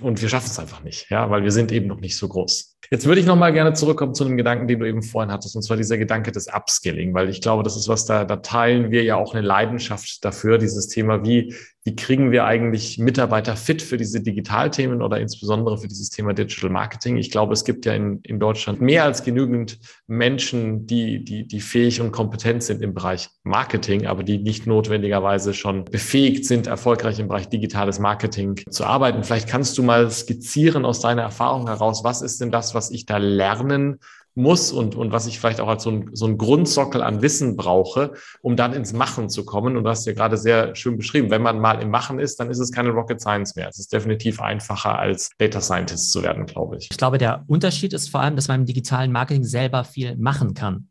Und 0.00 0.20
wir 0.22 0.28
schaffen 0.28 0.50
es 0.50 0.58
einfach 0.58 0.84
nicht, 0.84 1.10
ja, 1.10 1.30
weil 1.30 1.42
wir 1.42 1.50
sind 1.50 1.72
eben 1.72 1.86
noch 1.86 2.00
nicht 2.00 2.16
so 2.16 2.28
groß. 2.28 2.76
Jetzt 2.90 3.06
würde 3.06 3.20
ich 3.20 3.26
noch 3.26 3.36
mal 3.36 3.52
gerne 3.52 3.72
zurückkommen 3.72 4.14
zu 4.14 4.24
einem 4.24 4.36
Gedanken, 4.36 4.68
den 4.68 4.78
du 4.78 4.86
eben 4.86 5.02
vorhin 5.02 5.32
hattest, 5.32 5.56
und 5.56 5.62
zwar 5.62 5.76
dieser 5.76 5.98
Gedanke 5.98 6.30
des 6.30 6.46
Upskilling, 6.46 7.14
weil 7.14 7.28
ich 7.28 7.40
glaube, 7.40 7.62
das 7.62 7.76
ist 7.76 7.88
was, 7.88 8.04
da, 8.04 8.24
da 8.24 8.36
teilen 8.36 8.90
wir 8.90 9.02
ja 9.02 9.16
auch 9.16 9.34
eine 9.34 9.44
Leidenschaft 9.44 10.24
dafür, 10.24 10.35
dieses 10.58 10.88
Thema, 10.88 11.24
wie, 11.24 11.54
wie 11.84 11.94
kriegen 11.94 12.32
wir 12.32 12.44
eigentlich 12.44 12.98
Mitarbeiter 12.98 13.56
fit 13.56 13.80
für 13.80 13.96
diese 13.96 14.20
Digitalthemen 14.20 15.02
oder 15.02 15.20
insbesondere 15.20 15.78
für 15.78 15.88
dieses 15.88 16.10
Thema 16.10 16.34
Digital 16.34 16.70
Marketing. 16.70 17.16
Ich 17.16 17.30
glaube, 17.30 17.52
es 17.52 17.64
gibt 17.64 17.86
ja 17.86 17.94
in, 17.94 18.20
in 18.22 18.40
Deutschland 18.40 18.80
mehr 18.80 19.04
als 19.04 19.22
genügend 19.22 19.78
Menschen, 20.06 20.86
die, 20.86 21.24
die, 21.24 21.46
die 21.46 21.60
fähig 21.60 22.00
und 22.00 22.12
kompetent 22.12 22.62
sind 22.62 22.82
im 22.82 22.92
Bereich 22.92 23.28
Marketing, 23.44 24.06
aber 24.06 24.22
die 24.22 24.38
nicht 24.38 24.66
notwendigerweise 24.66 25.54
schon 25.54 25.84
befähigt 25.84 26.44
sind, 26.44 26.66
erfolgreich 26.66 27.18
im 27.18 27.28
Bereich 27.28 27.48
digitales 27.48 27.98
Marketing 27.98 28.56
zu 28.70 28.84
arbeiten. 28.84 29.22
Vielleicht 29.22 29.48
kannst 29.48 29.78
du 29.78 29.82
mal 29.82 30.10
skizzieren 30.10 30.84
aus 30.84 31.00
deiner 31.00 31.22
Erfahrung 31.22 31.68
heraus, 31.68 32.04
was 32.04 32.22
ist 32.22 32.40
denn 32.40 32.50
das, 32.50 32.74
was 32.74 32.90
ich 32.90 33.06
da 33.06 33.18
lernen 33.18 33.98
muss 34.36 34.70
und, 34.70 34.94
und 34.94 35.12
was 35.12 35.26
ich 35.26 35.40
vielleicht 35.40 35.60
auch 35.60 35.68
als 35.68 35.82
so 35.82 35.90
ein, 35.90 36.10
so 36.12 36.26
ein 36.26 36.36
Grundsockel 36.36 37.02
an 37.02 37.22
Wissen 37.22 37.56
brauche, 37.56 38.12
um 38.42 38.54
dann 38.54 38.74
ins 38.74 38.92
Machen 38.92 39.28
zu 39.28 39.44
kommen. 39.44 39.76
Und 39.76 39.84
du 39.84 39.90
hast 39.90 40.06
ja 40.06 40.12
gerade 40.12 40.36
sehr 40.36 40.74
schön 40.76 40.96
beschrieben, 40.98 41.30
wenn 41.30 41.42
man 41.42 41.58
mal 41.58 41.80
im 41.80 41.90
Machen 41.90 42.18
ist, 42.18 42.38
dann 42.38 42.50
ist 42.50 42.58
es 42.58 42.70
keine 42.70 42.90
Rocket 42.90 43.20
Science 43.20 43.56
mehr. 43.56 43.68
Es 43.68 43.78
ist 43.78 43.92
definitiv 43.92 44.40
einfacher, 44.40 44.98
als 44.98 45.30
Data 45.38 45.60
Scientist 45.60 46.12
zu 46.12 46.22
werden, 46.22 46.46
glaube 46.46 46.76
ich. 46.76 46.88
Ich 46.90 46.98
glaube, 46.98 47.18
der 47.18 47.44
Unterschied 47.46 47.92
ist 47.94 48.10
vor 48.10 48.20
allem, 48.20 48.36
dass 48.36 48.48
man 48.48 48.60
im 48.60 48.66
digitalen 48.66 49.10
Marketing 49.10 49.44
selber 49.44 49.84
viel 49.84 50.16
machen 50.16 50.54
kann. 50.54 50.88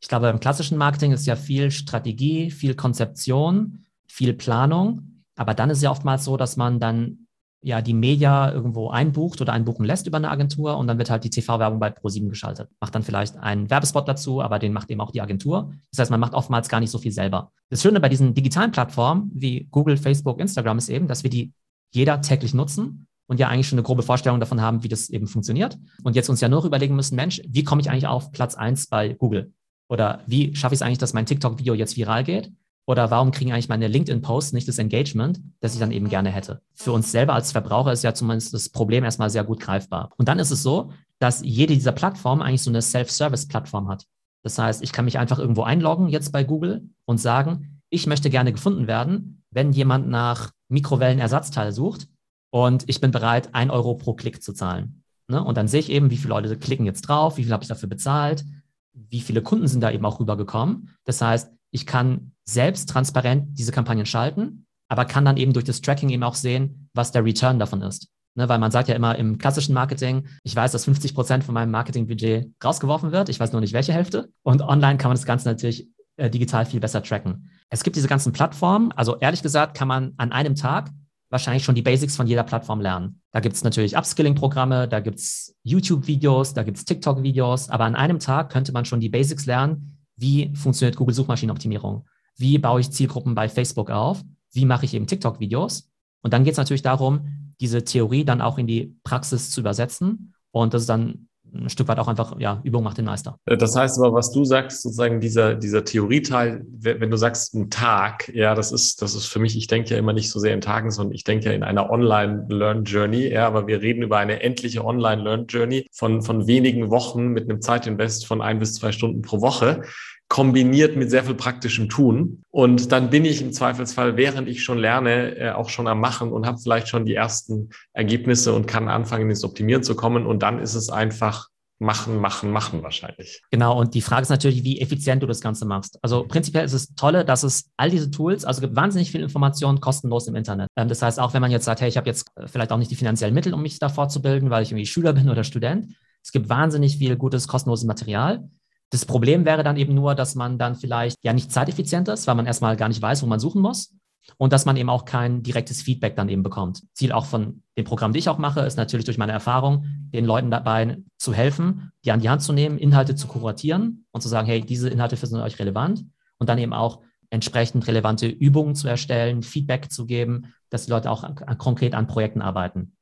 Ich 0.00 0.08
glaube, 0.08 0.26
beim 0.26 0.40
klassischen 0.40 0.78
Marketing 0.78 1.12
ist 1.12 1.26
ja 1.26 1.36
viel 1.36 1.70
Strategie, 1.70 2.50
viel 2.50 2.74
Konzeption, 2.74 3.84
viel 4.06 4.32
Planung. 4.32 5.22
Aber 5.36 5.52
dann 5.52 5.68
ist 5.68 5.82
ja 5.82 5.90
oftmals 5.90 6.24
so, 6.24 6.36
dass 6.36 6.56
man 6.56 6.80
dann 6.80 7.25
ja 7.66 7.82
die 7.82 7.94
Media 7.94 8.52
irgendwo 8.52 8.90
einbucht 8.90 9.40
oder 9.40 9.52
einbuchen 9.52 9.84
lässt 9.84 10.06
über 10.06 10.18
eine 10.18 10.30
Agentur 10.30 10.76
und 10.76 10.86
dann 10.86 10.98
wird 10.98 11.10
halt 11.10 11.24
die 11.24 11.30
TV-Werbung 11.30 11.80
bei 11.80 11.90
ProSieben 11.90 12.28
geschaltet. 12.28 12.70
Macht 12.78 12.94
dann 12.94 13.02
vielleicht 13.02 13.36
einen 13.38 13.68
Werbespot 13.68 14.06
dazu, 14.06 14.40
aber 14.40 14.60
den 14.60 14.72
macht 14.72 14.88
eben 14.88 15.00
auch 15.00 15.10
die 15.10 15.20
Agentur. 15.20 15.72
Das 15.90 15.98
heißt, 15.98 16.10
man 16.12 16.20
macht 16.20 16.34
oftmals 16.34 16.68
gar 16.68 16.78
nicht 16.78 16.90
so 16.90 16.98
viel 16.98 17.10
selber. 17.10 17.50
Das 17.68 17.82
Schöne 17.82 17.98
bei 17.98 18.08
diesen 18.08 18.34
digitalen 18.34 18.70
Plattformen 18.70 19.32
wie 19.34 19.66
Google, 19.72 19.96
Facebook, 19.96 20.38
Instagram 20.38 20.78
ist 20.78 20.88
eben, 20.88 21.08
dass 21.08 21.24
wir 21.24 21.30
die 21.30 21.52
jeder 21.92 22.20
täglich 22.20 22.54
nutzen 22.54 23.08
und 23.26 23.40
ja 23.40 23.48
eigentlich 23.48 23.66
schon 23.66 23.78
eine 23.78 23.84
grobe 23.84 24.04
Vorstellung 24.04 24.38
davon 24.38 24.60
haben, 24.60 24.84
wie 24.84 24.88
das 24.88 25.10
eben 25.10 25.26
funktioniert. 25.26 25.76
Und 26.04 26.14
jetzt 26.14 26.30
uns 26.30 26.40
ja 26.40 26.48
nur 26.48 26.64
überlegen 26.64 26.94
müssen, 26.94 27.16
Mensch, 27.16 27.42
wie 27.48 27.64
komme 27.64 27.80
ich 27.80 27.90
eigentlich 27.90 28.06
auf 28.06 28.30
Platz 28.30 28.54
eins 28.54 28.86
bei 28.86 29.14
Google? 29.14 29.52
Oder 29.88 30.22
wie 30.26 30.54
schaffe 30.54 30.74
ich 30.74 30.78
es 30.78 30.82
eigentlich, 30.82 30.98
dass 30.98 31.14
mein 31.14 31.26
TikTok-Video 31.26 31.74
jetzt 31.74 31.96
viral 31.96 32.22
geht? 32.22 32.52
Oder 32.86 33.10
warum 33.10 33.32
kriegen 33.32 33.52
eigentlich 33.52 33.68
meine 33.68 33.88
LinkedIn-Posts 33.88 34.52
nicht 34.52 34.68
das 34.68 34.78
Engagement, 34.78 35.40
das 35.60 35.74
ich 35.74 35.80
dann 35.80 35.90
eben 35.90 36.08
gerne 36.08 36.30
hätte? 36.30 36.62
Für 36.72 36.92
uns 36.92 37.10
selber 37.10 37.34
als 37.34 37.50
Verbraucher 37.50 37.92
ist 37.92 38.04
ja 38.04 38.14
zumindest 38.14 38.54
das 38.54 38.68
Problem 38.68 39.02
erstmal 39.02 39.28
sehr 39.28 39.44
gut 39.44 39.60
greifbar. 39.60 40.10
Und 40.16 40.28
dann 40.28 40.38
ist 40.38 40.52
es 40.52 40.62
so, 40.62 40.92
dass 41.18 41.42
jede 41.42 41.74
dieser 41.74 41.92
Plattformen 41.92 42.42
eigentlich 42.42 42.62
so 42.62 42.70
eine 42.70 42.82
Self-Service-Plattform 42.82 43.88
hat. 43.88 44.06
Das 44.44 44.58
heißt, 44.58 44.82
ich 44.84 44.92
kann 44.92 45.04
mich 45.04 45.18
einfach 45.18 45.40
irgendwo 45.40 45.62
einloggen 45.62 46.08
jetzt 46.08 46.30
bei 46.30 46.44
Google 46.44 46.88
und 47.04 47.18
sagen, 47.18 47.82
ich 47.90 48.06
möchte 48.06 48.30
gerne 48.30 48.52
gefunden 48.52 48.86
werden, 48.86 49.42
wenn 49.50 49.72
jemand 49.72 50.08
nach 50.08 50.52
Mikrowellenersatzteil 50.68 51.72
sucht 51.72 52.06
und 52.50 52.84
ich 52.88 53.00
bin 53.00 53.10
bereit, 53.10 53.54
ein 53.54 53.70
Euro 53.70 53.94
pro 53.94 54.14
Klick 54.14 54.42
zu 54.42 54.52
zahlen. 54.52 55.02
Ne? 55.28 55.42
Und 55.42 55.56
dann 55.56 55.66
sehe 55.66 55.80
ich 55.80 55.90
eben, 55.90 56.10
wie 56.10 56.16
viele 56.16 56.30
Leute 56.30 56.56
klicken 56.56 56.86
jetzt 56.86 57.02
drauf, 57.02 57.36
wie 57.36 57.44
viel 57.44 57.52
habe 57.52 57.64
ich 57.64 57.68
dafür 57.68 57.88
bezahlt, 57.88 58.44
wie 58.92 59.20
viele 59.20 59.42
Kunden 59.42 59.66
sind 59.66 59.80
da 59.80 59.90
eben 59.90 60.04
auch 60.04 60.20
rübergekommen. 60.20 60.90
Das 61.04 61.20
heißt, 61.20 61.50
ich 61.70 61.86
kann 61.86 62.32
selbst 62.44 62.88
transparent 62.88 63.58
diese 63.58 63.72
Kampagnen 63.72 64.06
schalten, 64.06 64.66
aber 64.88 65.04
kann 65.04 65.24
dann 65.24 65.36
eben 65.36 65.52
durch 65.52 65.64
das 65.64 65.80
Tracking 65.80 66.10
eben 66.10 66.22
auch 66.22 66.34
sehen, 66.34 66.88
was 66.94 67.12
der 67.12 67.24
Return 67.24 67.58
davon 67.58 67.82
ist. 67.82 68.08
Ne, 68.36 68.48
weil 68.50 68.58
man 68.58 68.70
sagt 68.70 68.88
ja 68.88 68.94
immer 68.94 69.16
im 69.16 69.38
klassischen 69.38 69.72
Marketing, 69.72 70.28
ich 70.42 70.54
weiß, 70.54 70.70
dass 70.72 70.84
50 70.84 71.14
Prozent 71.14 71.42
von 71.42 71.54
meinem 71.54 71.70
Marketingbudget 71.70 72.52
rausgeworfen 72.62 73.10
wird. 73.10 73.30
Ich 73.30 73.40
weiß 73.40 73.52
nur 73.52 73.62
nicht, 73.62 73.72
welche 73.72 73.94
Hälfte. 73.94 74.28
Und 74.42 74.60
online 74.60 74.98
kann 74.98 75.08
man 75.08 75.16
das 75.16 75.24
Ganze 75.24 75.48
natürlich 75.48 75.88
äh, 76.16 76.28
digital 76.28 76.66
viel 76.66 76.80
besser 76.80 77.02
tracken. 77.02 77.50
Es 77.70 77.82
gibt 77.82 77.96
diese 77.96 78.08
ganzen 78.08 78.34
Plattformen. 78.34 78.92
Also 78.92 79.16
ehrlich 79.16 79.42
gesagt 79.42 79.74
kann 79.74 79.88
man 79.88 80.12
an 80.18 80.32
einem 80.32 80.54
Tag 80.54 80.90
wahrscheinlich 81.30 81.64
schon 81.64 81.74
die 81.74 81.82
Basics 81.82 82.14
von 82.14 82.26
jeder 82.26 82.42
Plattform 82.42 82.80
lernen. 82.80 83.20
Da 83.32 83.40
gibt 83.40 83.56
es 83.56 83.64
natürlich 83.64 83.96
Upskilling-Programme, 83.96 84.86
da 84.86 85.00
gibt 85.00 85.18
es 85.18 85.56
YouTube-Videos, 85.64 86.54
da 86.54 86.62
gibt 86.62 86.76
es 86.76 86.84
TikTok-Videos. 86.84 87.70
Aber 87.70 87.84
an 87.84 87.96
einem 87.96 88.18
Tag 88.18 88.50
könnte 88.50 88.72
man 88.72 88.84
schon 88.84 89.00
die 89.00 89.08
Basics 89.08 89.46
lernen, 89.46 89.95
wie 90.16 90.54
funktioniert 90.54 90.96
Google 90.96 91.14
Suchmaschinenoptimierung? 91.14 92.06
Wie 92.36 92.58
baue 92.58 92.80
ich 92.80 92.90
Zielgruppen 92.90 93.34
bei 93.34 93.48
Facebook 93.48 93.90
auf? 93.90 94.22
Wie 94.52 94.64
mache 94.64 94.84
ich 94.84 94.94
eben 94.94 95.06
TikTok-Videos? 95.06 95.90
Und 96.22 96.32
dann 96.32 96.44
geht 96.44 96.52
es 96.52 96.58
natürlich 96.58 96.82
darum, 96.82 97.52
diese 97.60 97.84
Theorie 97.84 98.24
dann 98.24 98.40
auch 98.40 98.58
in 98.58 98.66
die 98.66 98.96
Praxis 99.04 99.50
zu 99.50 99.60
übersetzen. 99.60 100.34
Und 100.50 100.74
das 100.74 100.82
ist 100.82 100.88
dann 100.88 101.28
ein 101.64 101.70
Stück 101.70 101.88
weit 101.88 101.98
auch 101.98 102.08
einfach, 102.08 102.38
ja, 102.38 102.60
Übung 102.64 102.84
macht 102.84 102.98
den 102.98 103.04
Meister. 103.04 103.38
Äh, 103.46 103.56
das 103.56 103.76
heißt 103.76 103.98
aber, 103.98 104.12
was 104.12 104.32
du 104.32 104.44
sagst, 104.44 104.82
sozusagen 104.82 105.20
dieser, 105.20 105.54
dieser 105.54 105.84
Theorieteil, 105.84 106.64
wenn 106.66 107.10
du 107.10 107.16
sagst 107.16 107.54
ein 107.54 107.70
Tag, 107.70 108.30
ja, 108.34 108.54
das 108.54 108.72
ist, 108.72 109.02
das 109.02 109.14
ist 109.14 109.26
für 109.26 109.38
mich, 109.38 109.56
ich 109.56 109.66
denke 109.66 109.90
ja 109.90 109.98
immer 109.98 110.12
nicht 110.12 110.30
so 110.30 110.38
sehr 110.38 110.54
in 110.54 110.60
Tagen, 110.60 110.90
sondern 110.90 111.14
ich 111.14 111.24
denke 111.24 111.46
ja 111.46 111.52
in 111.52 111.62
einer 111.62 111.90
Online-Learn-Journey, 111.90 113.32
ja, 113.32 113.46
aber 113.46 113.66
wir 113.66 113.82
reden 113.82 114.02
über 114.02 114.18
eine 114.18 114.42
endliche 114.42 114.84
Online-Learn-Journey 114.84 115.88
von, 115.92 116.22
von 116.22 116.46
wenigen 116.46 116.90
Wochen 116.90 117.28
mit 117.28 117.44
einem 117.44 117.60
Zeitinvest 117.60 118.26
von 118.26 118.40
ein 118.40 118.58
bis 118.58 118.74
zwei 118.74 118.92
Stunden 118.92 119.22
pro 119.22 119.40
Woche 119.40 119.82
kombiniert 120.28 120.96
mit 120.96 121.10
sehr 121.10 121.24
viel 121.24 121.34
praktischem 121.34 121.88
Tun. 121.88 122.42
Und 122.50 122.90
dann 122.92 123.10
bin 123.10 123.24
ich 123.24 123.42
im 123.42 123.52
Zweifelsfall, 123.52 124.16
während 124.16 124.48
ich 124.48 124.64
schon 124.64 124.78
lerne, 124.78 125.36
äh, 125.36 125.50
auch 125.50 125.68
schon 125.68 125.86
am 125.86 126.00
Machen 126.00 126.32
und 126.32 126.46
habe 126.46 126.58
vielleicht 126.58 126.88
schon 126.88 127.04
die 127.04 127.14
ersten 127.14 127.70
Ergebnisse 127.92 128.52
und 128.52 128.66
kann 128.66 128.88
anfangen, 128.88 129.30
ins 129.30 129.44
Optimieren 129.44 129.82
zu 129.82 129.94
kommen. 129.94 130.26
Und 130.26 130.42
dann 130.42 130.58
ist 130.58 130.74
es 130.74 130.90
einfach 130.90 131.48
machen, 131.78 132.18
machen, 132.18 132.50
machen 132.50 132.82
wahrscheinlich. 132.82 133.42
Genau, 133.50 133.78
und 133.78 133.94
die 133.94 134.00
Frage 134.00 134.22
ist 134.22 134.30
natürlich, 134.30 134.64
wie 134.64 134.80
effizient 134.80 135.22
du 135.22 135.26
das 135.26 135.40
Ganze 135.40 135.66
machst. 135.66 135.98
Also 136.02 136.24
prinzipiell 136.26 136.64
ist 136.64 136.72
es 136.72 136.94
tolle, 136.94 137.24
dass 137.24 137.42
es 137.42 137.70
all 137.76 137.90
diese 137.90 138.10
Tools, 138.10 138.44
also 138.44 138.60
gibt 138.60 138.76
wahnsinnig 138.76 139.10
viel 139.10 139.22
Information 139.22 139.80
kostenlos 139.80 140.26
im 140.26 140.34
Internet. 140.34 140.68
Ähm, 140.76 140.88
das 140.88 141.02
heißt, 141.02 141.20
auch 141.20 141.34
wenn 141.34 141.42
man 141.42 141.50
jetzt 141.50 141.64
sagt, 141.64 141.80
hey, 141.80 141.88
ich 141.88 141.96
habe 141.96 142.08
jetzt 142.08 142.26
äh, 142.36 142.46
vielleicht 142.48 142.72
auch 142.72 142.78
nicht 142.78 142.90
die 142.90 142.96
finanziellen 142.96 143.34
Mittel, 143.34 143.52
um 143.52 143.62
mich 143.62 143.78
da 143.78 143.88
fortzubilden, 143.88 144.50
weil 144.50 144.62
ich 144.62 144.70
irgendwie 144.70 144.86
Schüler 144.86 145.12
bin 145.14 145.28
oder 145.28 145.44
Student. 145.44 145.94
Es 146.22 146.32
gibt 146.32 146.48
wahnsinnig 146.48 146.96
viel 146.96 147.16
gutes, 147.16 147.46
kostenloses 147.46 147.86
Material. 147.86 148.48
Das 148.90 149.04
Problem 149.04 149.44
wäre 149.44 149.64
dann 149.64 149.76
eben 149.76 149.94
nur, 149.94 150.14
dass 150.14 150.34
man 150.34 150.58
dann 150.58 150.76
vielleicht 150.76 151.16
ja 151.22 151.32
nicht 151.32 151.50
zeiteffizient 151.50 152.08
ist, 152.08 152.26
weil 152.26 152.36
man 152.36 152.46
erstmal 152.46 152.76
gar 152.76 152.88
nicht 152.88 153.02
weiß, 153.02 153.22
wo 153.22 153.26
man 153.26 153.40
suchen 153.40 153.60
muss 153.60 153.94
und 154.38 154.52
dass 154.52 154.64
man 154.64 154.76
eben 154.76 154.90
auch 154.90 155.04
kein 155.04 155.42
direktes 155.42 155.82
Feedback 155.82 156.16
dann 156.16 156.28
eben 156.28 156.42
bekommt. 156.42 156.82
Ziel 156.92 157.12
auch 157.12 157.26
von 157.26 157.62
dem 157.76 157.84
Programm, 157.84 158.12
die 158.12 158.18
ich 158.18 158.28
auch 158.28 158.38
mache, 158.38 158.60
ist 158.60 158.76
natürlich 158.76 159.04
durch 159.04 159.18
meine 159.18 159.32
Erfahrung, 159.32 159.84
den 160.12 160.24
Leuten 160.24 160.50
dabei 160.50 160.98
zu 161.18 161.34
helfen, 161.34 161.92
die 162.04 162.12
an 162.12 162.20
die 162.20 162.28
Hand 162.28 162.42
zu 162.42 162.52
nehmen, 162.52 162.78
Inhalte 162.78 163.14
zu 163.14 163.26
kuratieren 163.26 164.06
und 164.12 164.20
zu 164.20 164.28
sagen, 164.28 164.46
hey, 164.46 164.60
diese 164.60 164.88
Inhalte 164.88 165.16
sind 165.16 165.40
euch 165.40 165.58
relevant 165.58 166.04
und 166.38 166.48
dann 166.48 166.58
eben 166.58 166.72
auch 166.72 167.00
entsprechend 167.30 167.86
relevante 167.88 168.28
Übungen 168.28 168.74
zu 168.74 168.88
erstellen, 168.88 169.42
Feedback 169.42 169.90
zu 169.90 170.06
geben, 170.06 170.54
dass 170.70 170.86
die 170.86 170.92
Leute 170.92 171.10
auch 171.10 171.28
konkret 171.58 171.94
an 171.94 172.06
Projekten 172.06 172.40
arbeiten. 172.40 172.96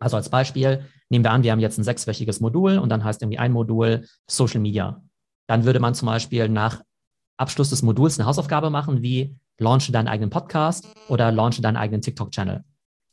Also 0.00 0.16
als 0.16 0.30
Beispiel 0.30 0.84
nehmen 1.10 1.24
wir 1.24 1.30
an, 1.30 1.44
wir 1.44 1.52
haben 1.52 1.60
jetzt 1.60 1.78
ein 1.78 1.84
sechswöchiges 1.84 2.40
Modul 2.40 2.78
und 2.78 2.88
dann 2.88 3.04
heißt 3.04 3.22
irgendwie 3.22 3.38
ein 3.38 3.52
Modul 3.52 4.06
Social 4.28 4.60
Media 4.60 5.00
dann 5.52 5.66
würde 5.66 5.80
man 5.80 5.94
zum 5.94 6.06
Beispiel 6.06 6.48
nach 6.48 6.80
Abschluss 7.36 7.68
des 7.68 7.82
Moduls 7.82 8.18
eine 8.18 8.26
Hausaufgabe 8.26 8.70
machen, 8.70 9.02
wie 9.02 9.36
launche 9.58 9.92
deinen 9.92 10.08
eigenen 10.08 10.30
Podcast 10.30 10.88
oder 11.08 11.30
launche 11.30 11.60
deinen 11.60 11.76
eigenen 11.76 12.00
TikTok-Channel. 12.00 12.64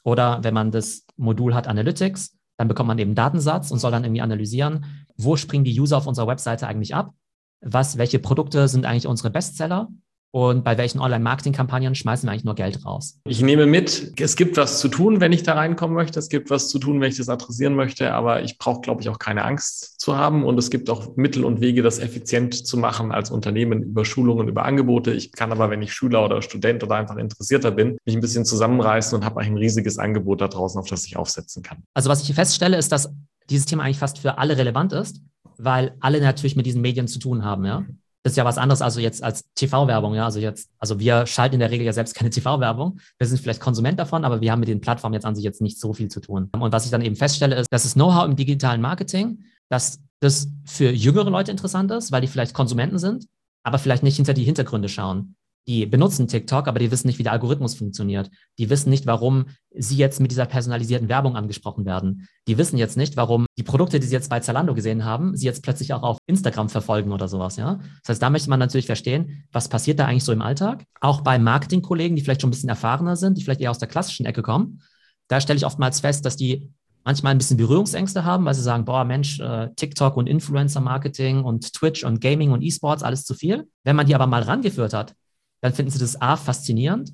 Oder 0.05 0.41
wenn 0.41 0.53
man 0.53 0.71
das 0.71 1.05
Modul 1.17 1.53
hat 1.53 1.67
Analytics, 1.67 2.37
dann 2.55 2.69
bekommt 2.69 2.87
man 2.87 2.97
eben 2.97 3.09
einen 3.09 3.15
Datensatz 3.15 3.71
und 3.71 3.79
soll 3.79 3.91
dann 3.91 4.05
irgendwie 4.05 4.21
analysieren, 4.21 4.85
wo 5.17 5.35
springen 5.35 5.65
die 5.65 5.77
User 5.77 5.97
auf 5.97 6.07
unserer 6.07 6.27
Webseite 6.27 6.65
eigentlich 6.65 6.95
ab? 6.95 7.13
Was, 7.59 7.97
welche 7.97 8.19
Produkte 8.19 8.69
sind 8.69 8.85
eigentlich 8.85 9.07
unsere 9.07 9.31
Bestseller? 9.31 9.89
Und 10.31 10.63
bei 10.63 10.77
welchen 10.77 10.99
Online-Marketing-Kampagnen 10.99 11.95
schmeißen 11.95 12.27
wir 12.27 12.31
eigentlich 12.31 12.43
nur 12.43 12.53
Geld 12.53 12.85
raus? 12.85 13.19
Ich 13.27 13.41
nehme 13.41 13.65
mit, 13.65 14.13
es 14.19 14.35
gibt 14.35 14.57
was 14.57 14.79
zu 14.79 14.87
tun, 14.87 15.21
wenn 15.21 15.31
ich 15.31 15.41
da 15.41 15.53
reinkommen 15.53 15.95
möchte. 15.95 16.19
Es 16.19 16.29
gibt 16.29 16.51
was 16.51 16.69
zu 16.69 16.77
tun, 16.77 17.01
wenn 17.01 17.09
ich 17.09 17.17
das 17.17 17.29
adressieren 17.29 17.73
möchte. 17.73 18.13
Aber 18.13 18.43
ich 18.43 18.59
brauche, 18.59 18.81
glaube 18.81 19.01
ich, 19.01 19.09
auch 19.09 19.17
keine 19.17 19.43
Angst 19.43 19.99
zu 19.99 20.15
haben. 20.15 20.43
Und 20.43 20.59
es 20.59 20.69
gibt 20.69 20.91
auch 20.91 21.15
Mittel 21.15 21.43
und 21.43 21.61
Wege, 21.61 21.81
das 21.81 21.97
effizient 21.97 22.53
zu 22.53 22.77
machen 22.77 23.11
als 23.11 23.31
Unternehmen 23.31 23.81
über 23.81 24.05
Schulungen, 24.05 24.47
über 24.47 24.65
Angebote. 24.65 25.11
Ich 25.13 25.31
kann 25.31 25.51
aber, 25.51 25.71
wenn 25.71 25.81
ich 25.81 25.93
Schüler 25.93 26.23
oder 26.23 26.43
Student 26.43 26.83
oder 26.83 26.95
einfach 26.95 27.17
Interessierter 27.17 27.71
bin, 27.71 27.97
mich 28.05 28.15
ein 28.15 28.21
bisschen 28.21 28.45
zusammenreißen 28.45 29.17
und 29.17 29.25
habe 29.25 29.39
ein 29.39 29.57
riesiges 29.57 29.97
Angebot 29.97 30.41
da 30.41 30.47
draußen, 30.47 30.79
auf 30.79 30.87
das 30.87 31.05
ich 31.05 31.17
aufsetzen 31.17 31.63
kann. 31.63 31.79
Also 31.95 32.07
was 32.09 32.21
ich 32.21 32.27
hier 32.27 32.35
feststelle, 32.35 32.77
ist, 32.77 32.91
dass 32.91 33.09
dieses 33.49 33.65
Thema 33.65 33.83
eigentlich 33.83 33.97
fast 33.97 34.19
für 34.19 34.37
alle 34.37 34.57
relevant 34.57 34.93
ist, 34.93 35.21
weil 35.57 35.95
alle 35.99 36.21
natürlich 36.21 36.55
mit 36.55 36.67
diesen 36.67 36.81
Medien 36.81 37.07
zu 37.07 37.17
tun 37.17 37.43
haben. 37.43 37.65
Ja? 37.65 37.83
Das 38.23 38.33
ist 38.33 38.37
ja 38.37 38.45
was 38.45 38.57
anderes 38.57 38.81
also 38.81 38.99
jetzt 38.99 39.23
als 39.23 39.45
TV-Werbung, 39.55 40.13
ja. 40.15 40.25
Also 40.25 40.39
jetzt, 40.39 40.69
also 40.77 40.99
wir 40.99 41.25
schalten 41.25 41.55
in 41.55 41.59
der 41.59 41.71
Regel 41.71 41.85
ja 41.85 41.93
selbst 41.93 42.15
keine 42.15 42.29
TV-Werbung. 42.29 42.99
Wir 43.17 43.27
sind 43.27 43.39
vielleicht 43.39 43.61
Konsument 43.61 43.97
davon, 43.97 44.25
aber 44.25 44.41
wir 44.41 44.51
haben 44.51 44.59
mit 44.59 44.69
den 44.69 44.81
Plattformen 44.81 45.13
jetzt 45.13 45.25
an 45.25 45.35
sich 45.35 45.43
jetzt 45.43 45.61
nicht 45.61 45.79
so 45.79 45.93
viel 45.93 46.09
zu 46.09 46.19
tun. 46.19 46.49
Und 46.51 46.73
was 46.73 46.85
ich 46.85 46.91
dann 46.91 47.01
eben 47.01 47.15
feststelle, 47.15 47.55
ist, 47.55 47.67
dass 47.71 47.83
das 47.83 47.93
Know-how 47.93 48.25
im 48.25 48.35
digitalen 48.35 48.81
Marketing, 48.81 49.43
dass 49.69 50.01
das 50.19 50.49
für 50.65 50.91
jüngere 50.91 51.29
Leute 51.29 51.51
interessant 51.51 51.91
ist, 51.91 52.11
weil 52.11 52.21
die 52.21 52.27
vielleicht 52.27 52.53
Konsumenten 52.53 52.99
sind, 52.99 53.27
aber 53.63 53.77
vielleicht 53.77 54.03
nicht 54.03 54.17
hinter 54.17 54.33
die 54.33 54.43
Hintergründe 54.43 54.89
schauen 54.89 55.35
die 55.67 55.85
benutzen 55.85 56.27
TikTok, 56.27 56.67
aber 56.67 56.79
die 56.79 56.89
wissen 56.89 57.07
nicht, 57.07 57.19
wie 57.19 57.23
der 57.23 57.31
Algorithmus 57.31 57.75
funktioniert. 57.75 58.29
Die 58.57 58.69
wissen 58.69 58.89
nicht, 58.89 59.05
warum 59.05 59.45
sie 59.71 59.97
jetzt 59.97 60.19
mit 60.19 60.31
dieser 60.31 60.45
personalisierten 60.45 61.09
Werbung 61.09 61.35
angesprochen 61.35 61.85
werden. 61.85 62.27
Die 62.47 62.57
wissen 62.57 62.77
jetzt 62.77 62.97
nicht, 62.97 63.17
warum 63.17 63.45
die 63.57 63.63
Produkte, 63.63 63.99
die 63.99 64.07
sie 64.07 64.13
jetzt 64.13 64.29
bei 64.29 64.39
Zalando 64.39 64.73
gesehen 64.73 65.05
haben, 65.05 65.37
sie 65.37 65.45
jetzt 65.45 65.61
plötzlich 65.61 65.93
auch 65.93 66.01
auf 66.01 66.17
Instagram 66.25 66.69
verfolgen 66.69 67.11
oder 67.11 67.27
sowas, 67.27 67.55
ja. 67.57 67.79
Das 68.03 68.09
heißt, 68.09 68.21
da 68.21 68.29
möchte 68.29 68.49
man 68.49 68.59
natürlich 68.59 68.87
verstehen, 68.87 69.43
was 69.51 69.69
passiert 69.69 69.99
da 69.99 70.05
eigentlich 70.05 70.23
so 70.23 70.31
im 70.31 70.41
Alltag. 70.41 70.85
Auch 71.01 71.21
bei 71.21 71.37
Marketingkollegen, 71.37 72.15
die 72.15 72.23
vielleicht 72.23 72.41
schon 72.41 72.49
ein 72.49 72.51
bisschen 72.51 72.69
erfahrener 72.69 73.15
sind, 73.15 73.37
die 73.37 73.43
vielleicht 73.43 73.61
eher 73.61 73.71
aus 73.71 73.79
der 73.79 73.87
klassischen 73.87 74.25
Ecke 74.25 74.41
kommen. 74.41 74.81
Da 75.27 75.39
stelle 75.39 75.57
ich 75.57 75.65
oftmals 75.65 75.99
fest, 75.99 76.25
dass 76.25 76.35
die 76.35 76.71
manchmal 77.03 77.31
ein 77.31 77.37
bisschen 77.37 77.57
Berührungsängste 77.57 78.25
haben, 78.25 78.45
weil 78.45 78.53
sie 78.53 78.61
sagen, 78.61 78.85
boah, 78.85 79.03
Mensch, 79.03 79.39
äh, 79.39 79.69
TikTok 79.75 80.17
und 80.17 80.27
Influencer-Marketing 80.27 81.43
und 81.43 81.73
Twitch 81.73 82.03
und 82.03 82.21
Gaming 82.21 82.51
und 82.51 82.61
E-Sports, 82.61 83.03
alles 83.03 83.25
zu 83.25 83.33
viel. 83.33 83.67
Wenn 83.83 83.95
man 83.95 84.05
die 84.05 84.15
aber 84.15 84.27
mal 84.27 84.41
rangeführt 84.41 84.93
hat, 84.93 85.15
dann 85.61 85.73
finden 85.73 85.91
sie 85.91 85.99
das 85.99 86.21
A 86.21 86.35
faszinierend, 86.35 87.11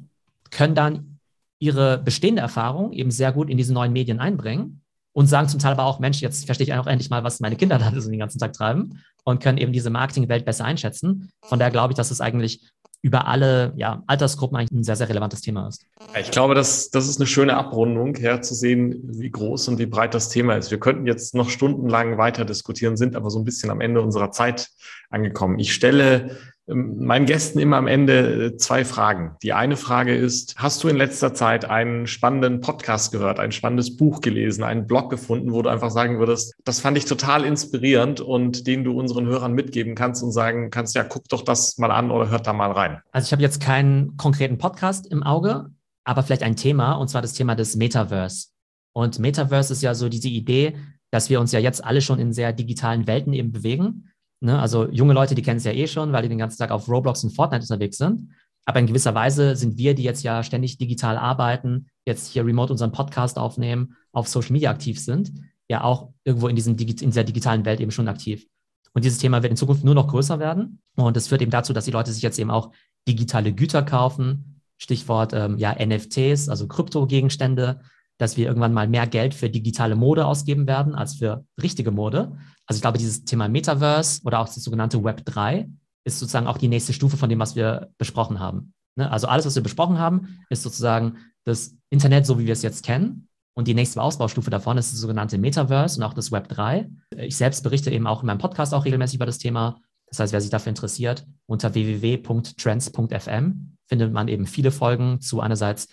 können 0.52 0.76
dann 0.76 1.20
ihre 1.60 1.98
bestehende 1.98 2.42
Erfahrung 2.42 2.92
eben 2.94 3.12
sehr 3.12 3.32
gut 3.32 3.50
in 3.50 3.58
diese 3.58 3.74
neuen 3.74 3.94
Medien 3.94 4.20
einbringen 4.20 4.82
und 5.14 5.28
sagen 5.28 5.48
zum 5.48 5.60
Teil 5.60 5.72
aber 5.72 5.86
auch, 5.86 6.00
Mensch, 6.00 6.22
jetzt 6.22 6.46
verstehe 6.46 6.68
ich 6.68 6.74
auch 6.74 6.88
endlich 6.88 7.10
mal, 7.10 7.24
was 7.24 7.40
meine 7.40 7.56
Kinder 7.56 7.78
da 7.80 7.92
so 8.00 8.10
den 8.10 8.20
ganzen 8.20 8.40
Tag 8.40 8.54
treiben 8.54 9.02
und 9.24 9.42
können 9.42 9.58
eben 9.58 9.72
diese 9.72 9.90
Marketingwelt 9.90 10.46
besser 10.46 10.66
einschätzen. 10.66 11.32
Von 11.42 11.60
daher 11.60 11.72
glaube 11.72 11.94
ich, 11.94 11.98
dass 11.98 12.12
es 12.12 12.22
eigentlich 12.22 12.70
über 13.02 13.28
alle 13.28 13.72
ja, 13.76 14.04
Altersgruppen 14.08 14.58
eigentlich 14.58 14.72
ein 14.72 14.84
sehr, 14.84 14.96
sehr 14.96 15.08
relevantes 15.08 15.42
Thema 15.42 15.68
ist. 15.68 15.86
Ich 16.20 16.32
glaube, 16.32 16.56
das, 16.56 16.90
das 16.90 17.08
ist 17.08 17.20
eine 17.20 17.28
schöne 17.28 17.56
Abrundung, 17.56 18.16
herzusehen, 18.16 19.00
wie 19.04 19.30
groß 19.30 19.68
und 19.68 19.78
wie 19.78 19.86
breit 19.86 20.16
das 20.16 20.30
Thema 20.30 20.56
ist. 20.56 20.72
Wir 20.72 20.80
könnten 20.80 21.06
jetzt 21.06 21.36
noch 21.36 21.52
stundenlang 21.52 22.18
weiter 22.18 22.46
diskutieren, 22.46 22.98
sind 22.98 23.16
aber 23.16 23.30
so 23.30 23.38
ein 23.38 23.46
bisschen 23.46 23.70
am 23.70 23.80
Ende 23.80 24.02
unserer 24.02 24.32
Zeit 24.32 24.70
angekommen. 25.12 25.60
Ich 25.60 25.72
stelle 25.72 26.36
meinen 26.68 27.26
Gästen 27.26 27.60
immer 27.60 27.78
am 27.78 27.88
Ende 27.88 28.46
äh, 28.46 28.58
zwei 28.58 28.86
Fragen. 28.86 29.36
Die 29.44 29.54
eine 29.54 29.78
Frage 29.78 30.16
ist, 30.16 30.56
hast 30.58 30.84
du 30.84 30.88
in 30.88 30.96
letzter 30.96 31.34
Zeit 31.34 31.66
einen 31.66 32.08
spannenden 32.08 32.62
Podcast 32.62 33.12
gehört, 33.12 33.40
ein 33.40 33.52
spannendes 33.52 33.96
Buch 33.98 34.22
gelesen, 34.22 34.64
einen 34.64 34.88
Blog 34.88 35.10
gefunden, 35.10 35.54
wo 35.54 35.62
du 35.62 35.70
einfach 35.70 35.92
sagen 35.92 36.20
würdest, 36.20 36.56
das 36.64 36.80
fand 36.80 36.98
ich 36.98 37.06
total 37.06 37.46
inspirierend 37.46 38.20
und 38.20 38.66
den 38.66 38.84
du 38.84 38.98
unseren 38.98 39.28
Hörern 39.28 39.54
mitgeben 39.54 39.94
kannst 39.96 40.24
und 40.24 40.32
sagen 40.32 40.72
kannst, 40.72 40.96
ja, 40.96 41.04
guck 41.04 41.28
doch 41.30 41.44
das 41.44 41.78
mal 41.78 41.92
an 41.92 42.10
oder 42.10 42.30
hört 42.30 42.48
da 42.48 42.54
mal 42.54 42.72
rein. 42.72 43.00
Also 43.12 43.28
ich 43.28 43.32
habe 43.32 43.44
jetzt 43.44 43.62
keinen 43.62 44.18
konkreten 44.18 44.58
Podcast 44.58 45.06
im 45.08 45.22
Auge, 45.22 45.70
aber 46.04 46.24
vielleicht 46.24 46.44
ein 46.44 46.56
Thema, 46.56 46.94
und 46.94 47.10
zwar 47.10 47.22
das 47.22 47.34
Thema 47.34 47.56
des 47.56 47.76
Metaverse. 47.76 48.48
Und 48.94 49.20
Metaverse 49.20 49.74
ist 49.74 49.84
ja 49.84 49.94
so 49.94 50.10
diese 50.10 50.30
Idee, 50.30 50.76
dass 51.12 51.30
wir 51.30 51.40
uns 51.40 51.52
ja 51.52 51.60
jetzt 51.60 51.84
alle 51.84 52.02
schon 52.02 52.18
in 52.18 52.34
sehr 52.34 52.54
digitalen 52.54 53.08
Welten 53.08 53.34
eben 53.34 53.52
bewegen 53.52 54.10
Ne? 54.42 54.60
Also 54.60 54.90
junge 54.90 55.14
Leute, 55.14 55.36
die 55.36 55.42
kennen 55.42 55.58
es 55.58 55.64
ja 55.64 55.72
eh 55.72 55.88
schon, 55.88 56.12
weil 56.12 56.24
die 56.24 56.30
den 56.30 56.38
ganzen 56.38 56.58
Tag 56.58 56.72
auf 56.72 56.88
Roblox 56.88 57.24
und 57.24 57.32
Fortnite 57.32 57.64
unterwegs 57.64 57.98
sind. 57.98 58.30
Aber 58.66 58.80
in 58.80 58.88
gewisser 58.88 59.14
Weise 59.14 59.56
sind 59.56 59.78
wir, 59.78 59.94
die 59.94 60.04
jetzt 60.04 60.24
ja 60.24 60.44
ständig 60.44 60.78
digital 60.78 61.18
arbeiten, 61.18 61.88
jetzt 62.06 62.28
hier 62.28 62.46
remote 62.46 62.74
unseren 62.74 62.92
Podcast 62.92 63.38
aufnehmen, 63.38 63.96
auf 64.12 64.28
Social 64.28 64.54
Media 64.54 64.72
aktiv 64.72 65.00
sind, 65.00 65.34
ja 65.70 65.84
auch 65.84 66.12
irgendwo 66.24 66.48
in, 66.48 66.56
diesem, 66.56 66.76
in 66.78 66.96
dieser 66.96 67.24
digitalen 67.24 67.66
Welt 67.66 67.80
eben 67.80 67.92
schon 67.92 68.08
aktiv. 68.08 68.48
Und 68.94 69.04
dieses 69.04 69.20
Thema 69.20 69.44
wird 69.44 69.52
in 69.52 69.58
Zukunft 69.58 69.84
nur 69.84 69.94
noch 69.94 70.08
größer 70.08 70.40
werden. 70.40 70.80
Und 70.96 71.16
das 71.16 71.28
führt 71.28 71.42
eben 71.42 71.52
dazu, 71.52 71.74
dass 71.74 71.86
die 71.86 71.92
Leute 71.92 72.12
sich 72.12 72.24
jetzt 72.24 72.40
eben 72.40 72.50
auch 72.50 72.72
digitale 73.08 73.54
Güter 73.54 73.84
kaufen. 73.84 74.62
Stichwort 74.78 75.34
ähm, 75.34 75.58
ja, 75.58 75.74
NFTs, 75.74 76.50
also 76.50 76.68
Kryptogegenstände, 76.68 77.82
dass 78.18 78.38
wir 78.38 78.48
irgendwann 78.48 78.74
mal 78.74 78.88
mehr 78.88 79.08
Geld 79.08 79.34
für 79.34 79.50
digitale 79.50 79.96
Mode 79.96 80.26
ausgeben 80.26 80.68
werden 80.68 80.96
als 80.96 81.16
für 81.16 81.46
richtige 81.62 81.92
Mode. 81.92 82.38
Also 82.68 82.78
ich 82.78 82.82
glaube, 82.82 82.98
dieses 82.98 83.26
Thema 83.26 83.48
Metaverse 83.48 84.22
oder 84.24 84.40
auch 84.40 84.48
das 84.48 84.64
sogenannte 84.64 85.04
Web 85.04 85.26
3 85.26 85.70
ist 86.04 86.20
sozusagen 86.20 86.48
auch 86.48 86.58
die 86.58 86.68
nächste 86.68 86.94
Stufe 86.94 87.18
von 87.18 87.30
dem, 87.30 87.40
was 87.40 87.56
wir 87.56 87.90
besprochen 87.98 88.40
haben. 88.40 88.74
Ne? 88.96 89.10
Also 89.10 89.28
alles, 89.28 89.46
was 89.46 89.56
wir 89.56 89.64
besprochen 89.64 90.00
haben, 90.00 90.40
ist 90.50 90.64
sozusagen 90.64 91.18
das 91.46 91.76
Internet, 91.90 92.26
so 92.26 92.40
wie 92.40 92.46
wir 92.46 92.54
es 92.54 92.64
jetzt 92.64 92.86
kennen. 92.86 93.28
Und 93.58 93.68
die 93.68 93.74
nächste 93.74 94.02
Ausbaustufe 94.02 94.50
davon 94.50 94.78
ist 94.78 94.92
das 94.92 95.00
sogenannte 95.00 95.38
Metaverse 95.38 95.98
und 95.98 96.04
auch 96.04 96.14
das 96.14 96.32
Web 96.32 96.50
3. 96.50 96.90
Ich 97.18 97.38
selbst 97.38 97.64
berichte 97.64 97.90
eben 97.90 98.08
auch 98.08 98.22
in 98.22 98.28
meinem 98.28 98.38
Podcast 98.38 98.74
auch 98.74 98.86
regelmäßig 98.86 99.16
über 99.16 99.26
das 99.26 99.38
Thema. 99.38 99.80
Das 100.08 100.20
heißt, 100.20 100.34
wer 100.34 100.42
sich 100.42 100.50
dafür 100.50 100.72
interessiert, 100.72 101.26
unter 101.46 101.74
www.trends.fm 101.74 103.78
findet 103.88 104.12
man 104.12 104.28
eben 104.28 104.46
viele 104.46 104.72
Folgen 104.72 105.22
zu 105.22 105.40
einerseits 105.40 105.88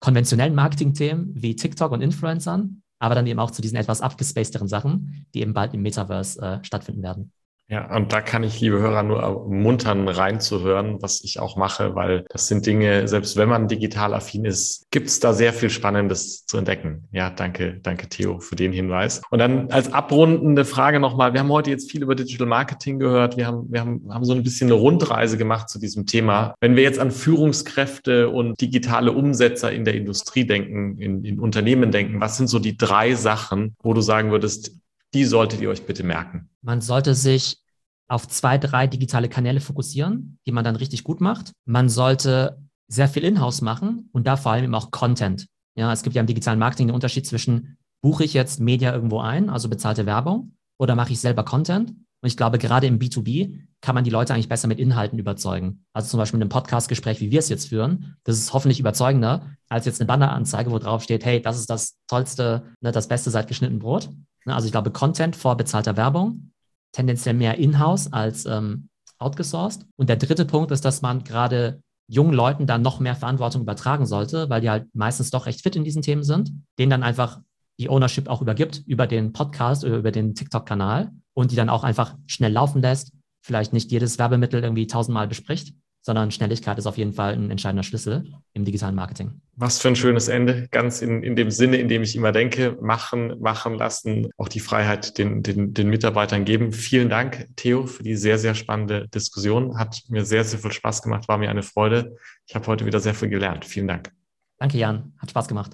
konventionellen 0.00 0.54
Marketing-Themen 0.54 1.32
wie 1.34 1.56
TikTok 1.56 1.92
und 1.92 2.00
Influencern, 2.00 2.82
aber 2.98 3.14
dann 3.14 3.26
eben 3.26 3.40
auch 3.40 3.50
zu 3.50 3.62
diesen 3.62 3.76
etwas 3.76 4.00
abgespacederen 4.00 4.68
Sachen, 4.68 5.26
die 5.34 5.40
eben 5.40 5.54
bald 5.54 5.74
im 5.74 5.82
Metaverse 5.82 6.40
äh, 6.40 6.64
stattfinden 6.64 7.02
werden. 7.02 7.32
Ja, 7.68 7.92
und 7.96 8.12
da 8.12 8.20
kann 8.20 8.44
ich, 8.44 8.60
liebe 8.60 8.78
Hörer, 8.78 9.02
nur 9.02 9.20
ermuntern, 9.20 10.06
reinzuhören, 10.06 11.02
was 11.02 11.24
ich 11.24 11.40
auch 11.40 11.56
mache, 11.56 11.96
weil 11.96 12.24
das 12.28 12.46
sind 12.46 12.64
Dinge, 12.64 13.08
selbst 13.08 13.36
wenn 13.36 13.48
man 13.48 13.66
digital 13.66 14.14
affin 14.14 14.44
ist, 14.44 14.86
gibt 14.92 15.08
es 15.08 15.18
da 15.18 15.32
sehr 15.32 15.52
viel 15.52 15.68
Spannendes 15.68 16.46
zu 16.46 16.58
entdecken. 16.58 17.08
Ja, 17.10 17.28
danke, 17.28 17.80
danke 17.82 18.08
Theo 18.08 18.38
für 18.38 18.54
den 18.54 18.72
Hinweis. 18.72 19.20
Und 19.30 19.40
dann 19.40 19.68
als 19.72 19.92
abrundende 19.92 20.64
Frage 20.64 21.00
nochmal, 21.00 21.32
wir 21.32 21.40
haben 21.40 21.50
heute 21.50 21.70
jetzt 21.70 21.90
viel 21.90 22.04
über 22.04 22.14
Digital 22.14 22.46
Marketing 22.46 23.00
gehört, 23.00 23.36
wir 23.36 23.48
haben, 23.48 23.66
wir 23.68 23.80
haben, 23.80 24.02
haben 24.10 24.24
so 24.24 24.32
ein 24.32 24.44
bisschen 24.44 24.68
eine 24.68 24.78
Rundreise 24.80 25.36
gemacht 25.36 25.68
zu 25.68 25.80
diesem 25.80 26.06
Thema. 26.06 26.54
Wenn 26.60 26.76
wir 26.76 26.84
jetzt 26.84 27.00
an 27.00 27.10
Führungskräfte 27.10 28.28
und 28.28 28.60
digitale 28.60 29.10
Umsetzer 29.10 29.72
in 29.72 29.84
der 29.84 29.94
Industrie 29.94 30.46
denken, 30.46 30.98
in, 30.98 31.24
in 31.24 31.40
Unternehmen 31.40 31.90
denken, 31.90 32.20
was 32.20 32.36
sind 32.36 32.46
so 32.46 32.60
die 32.60 32.76
drei 32.76 33.14
Sachen, 33.14 33.74
wo 33.82 33.92
du 33.92 34.02
sagen 34.02 34.30
würdest, 34.30 34.76
die 35.14 35.24
solltet 35.24 35.60
ihr 35.60 35.70
euch 35.70 35.84
bitte 35.84 36.04
merken? 36.04 36.50
Man 36.66 36.80
sollte 36.80 37.14
sich 37.14 37.62
auf 38.08 38.26
zwei, 38.26 38.58
drei 38.58 38.88
digitale 38.88 39.28
Kanäle 39.28 39.60
fokussieren, 39.60 40.40
die 40.46 40.50
man 40.50 40.64
dann 40.64 40.74
richtig 40.74 41.04
gut 41.04 41.20
macht. 41.20 41.52
Man 41.64 41.88
sollte 41.88 42.60
sehr 42.88 43.08
viel 43.08 43.22
Inhouse 43.22 43.60
machen 43.62 44.10
und 44.12 44.26
da 44.26 44.36
vor 44.36 44.50
allem 44.50 44.64
eben 44.64 44.74
auch 44.74 44.90
Content. 44.90 45.46
Ja, 45.76 45.92
es 45.92 46.02
gibt 46.02 46.16
ja 46.16 46.20
im 46.20 46.26
digitalen 46.26 46.58
Marketing 46.58 46.88
den 46.88 46.94
Unterschied 46.94 47.24
zwischen, 47.24 47.78
buche 48.02 48.24
ich 48.24 48.34
jetzt 48.34 48.58
Media 48.58 48.92
irgendwo 48.92 49.20
ein, 49.20 49.48
also 49.48 49.68
bezahlte 49.68 50.06
Werbung, 50.06 50.56
oder 50.76 50.96
mache 50.96 51.12
ich 51.12 51.20
selber 51.20 51.44
Content? 51.44 51.90
Und 51.90 52.28
ich 52.28 52.36
glaube, 52.36 52.58
gerade 52.58 52.88
im 52.88 52.98
B2B 52.98 53.60
kann 53.80 53.94
man 53.94 54.02
die 54.02 54.10
Leute 54.10 54.34
eigentlich 54.34 54.48
besser 54.48 54.66
mit 54.66 54.80
Inhalten 54.80 55.20
überzeugen. 55.20 55.84
Also 55.92 56.08
zum 56.08 56.18
Beispiel 56.18 56.38
in 56.38 56.42
einem 56.42 56.48
Podcast-Gespräch, 56.48 57.20
wie 57.20 57.30
wir 57.30 57.38
es 57.38 57.48
jetzt 57.48 57.68
führen, 57.68 58.16
das 58.24 58.38
ist 58.38 58.52
hoffentlich 58.52 58.80
überzeugender 58.80 59.52
als 59.68 59.86
jetzt 59.86 60.00
eine 60.00 60.08
Banneranzeige, 60.08 60.72
wo 60.72 60.80
drauf 60.80 61.04
steht, 61.04 61.24
hey, 61.24 61.40
das 61.40 61.60
ist 61.60 61.70
das 61.70 61.96
tollste, 62.08 62.64
ne, 62.80 62.90
das 62.90 63.06
Beste 63.06 63.30
seit 63.30 63.46
geschnitten 63.46 63.78
Brot. 63.78 64.10
Ne, 64.46 64.54
also 64.54 64.66
ich 64.66 64.72
glaube, 64.72 64.90
Content 64.90 65.36
vor 65.36 65.56
bezahlter 65.56 65.96
Werbung, 65.96 66.52
tendenziell 66.92 67.34
mehr 67.34 67.58
in-house 67.58 68.12
als 68.12 68.46
ähm, 68.46 68.88
outgesourced. 69.18 69.86
Und 69.96 70.08
der 70.08 70.16
dritte 70.16 70.44
Punkt 70.44 70.70
ist, 70.70 70.84
dass 70.84 71.02
man 71.02 71.24
gerade 71.24 71.82
jungen 72.08 72.32
Leuten 72.32 72.66
dann 72.66 72.82
noch 72.82 73.00
mehr 73.00 73.16
Verantwortung 73.16 73.62
übertragen 73.62 74.06
sollte, 74.06 74.48
weil 74.48 74.60
die 74.60 74.70
halt 74.70 74.86
meistens 74.94 75.30
doch 75.30 75.46
recht 75.46 75.62
fit 75.62 75.76
in 75.76 75.84
diesen 75.84 76.02
Themen 76.02 76.22
sind, 76.22 76.52
denen 76.78 76.90
dann 76.90 77.02
einfach 77.02 77.40
die 77.78 77.90
Ownership 77.90 78.28
auch 78.28 78.40
übergibt 78.40 78.82
über 78.86 79.06
den 79.06 79.32
Podcast 79.32 79.84
oder 79.84 79.96
über 79.96 80.12
den 80.12 80.34
TikTok-Kanal 80.34 81.10
und 81.34 81.50
die 81.50 81.56
dann 81.56 81.68
auch 81.68 81.84
einfach 81.84 82.16
schnell 82.26 82.52
laufen 82.52 82.80
lässt, 82.80 83.12
vielleicht 83.44 83.72
nicht 83.72 83.90
jedes 83.90 84.18
Werbemittel 84.18 84.62
irgendwie 84.62 84.86
tausendmal 84.86 85.28
bespricht, 85.28 85.74
sondern 86.06 86.30
Schnelligkeit 86.30 86.78
ist 86.78 86.86
auf 86.86 86.96
jeden 86.96 87.12
Fall 87.12 87.32
ein 87.32 87.50
entscheidender 87.50 87.82
Schlüssel 87.82 88.32
im 88.52 88.64
digitalen 88.64 88.94
Marketing. 88.94 89.40
Was 89.56 89.80
für 89.80 89.88
ein 89.88 89.96
schönes 89.96 90.28
Ende, 90.28 90.68
ganz 90.70 91.02
in, 91.02 91.24
in 91.24 91.34
dem 91.34 91.50
Sinne, 91.50 91.78
in 91.78 91.88
dem 91.88 92.04
ich 92.04 92.14
immer 92.14 92.30
denke, 92.30 92.78
machen, 92.80 93.34
machen 93.40 93.74
lassen, 93.74 94.28
auch 94.36 94.46
die 94.46 94.60
Freiheit 94.60 95.18
den, 95.18 95.42
den, 95.42 95.74
den 95.74 95.90
Mitarbeitern 95.90 96.44
geben. 96.44 96.72
Vielen 96.72 97.08
Dank, 97.08 97.48
Theo, 97.56 97.86
für 97.86 98.04
die 98.04 98.14
sehr, 98.14 98.38
sehr 98.38 98.54
spannende 98.54 99.08
Diskussion. 99.08 99.76
Hat 99.80 100.00
mir 100.08 100.24
sehr, 100.24 100.44
sehr 100.44 100.60
viel 100.60 100.70
Spaß 100.70 101.02
gemacht, 101.02 101.26
war 101.26 101.38
mir 101.38 101.50
eine 101.50 101.64
Freude. 101.64 102.16
Ich 102.46 102.54
habe 102.54 102.68
heute 102.68 102.86
wieder 102.86 103.00
sehr 103.00 103.14
viel 103.14 103.28
gelernt. 103.28 103.64
Vielen 103.64 103.88
Dank. 103.88 104.12
Danke, 104.58 104.78
Jan. 104.78 105.12
Hat 105.18 105.30
Spaß 105.30 105.48
gemacht. 105.48 105.72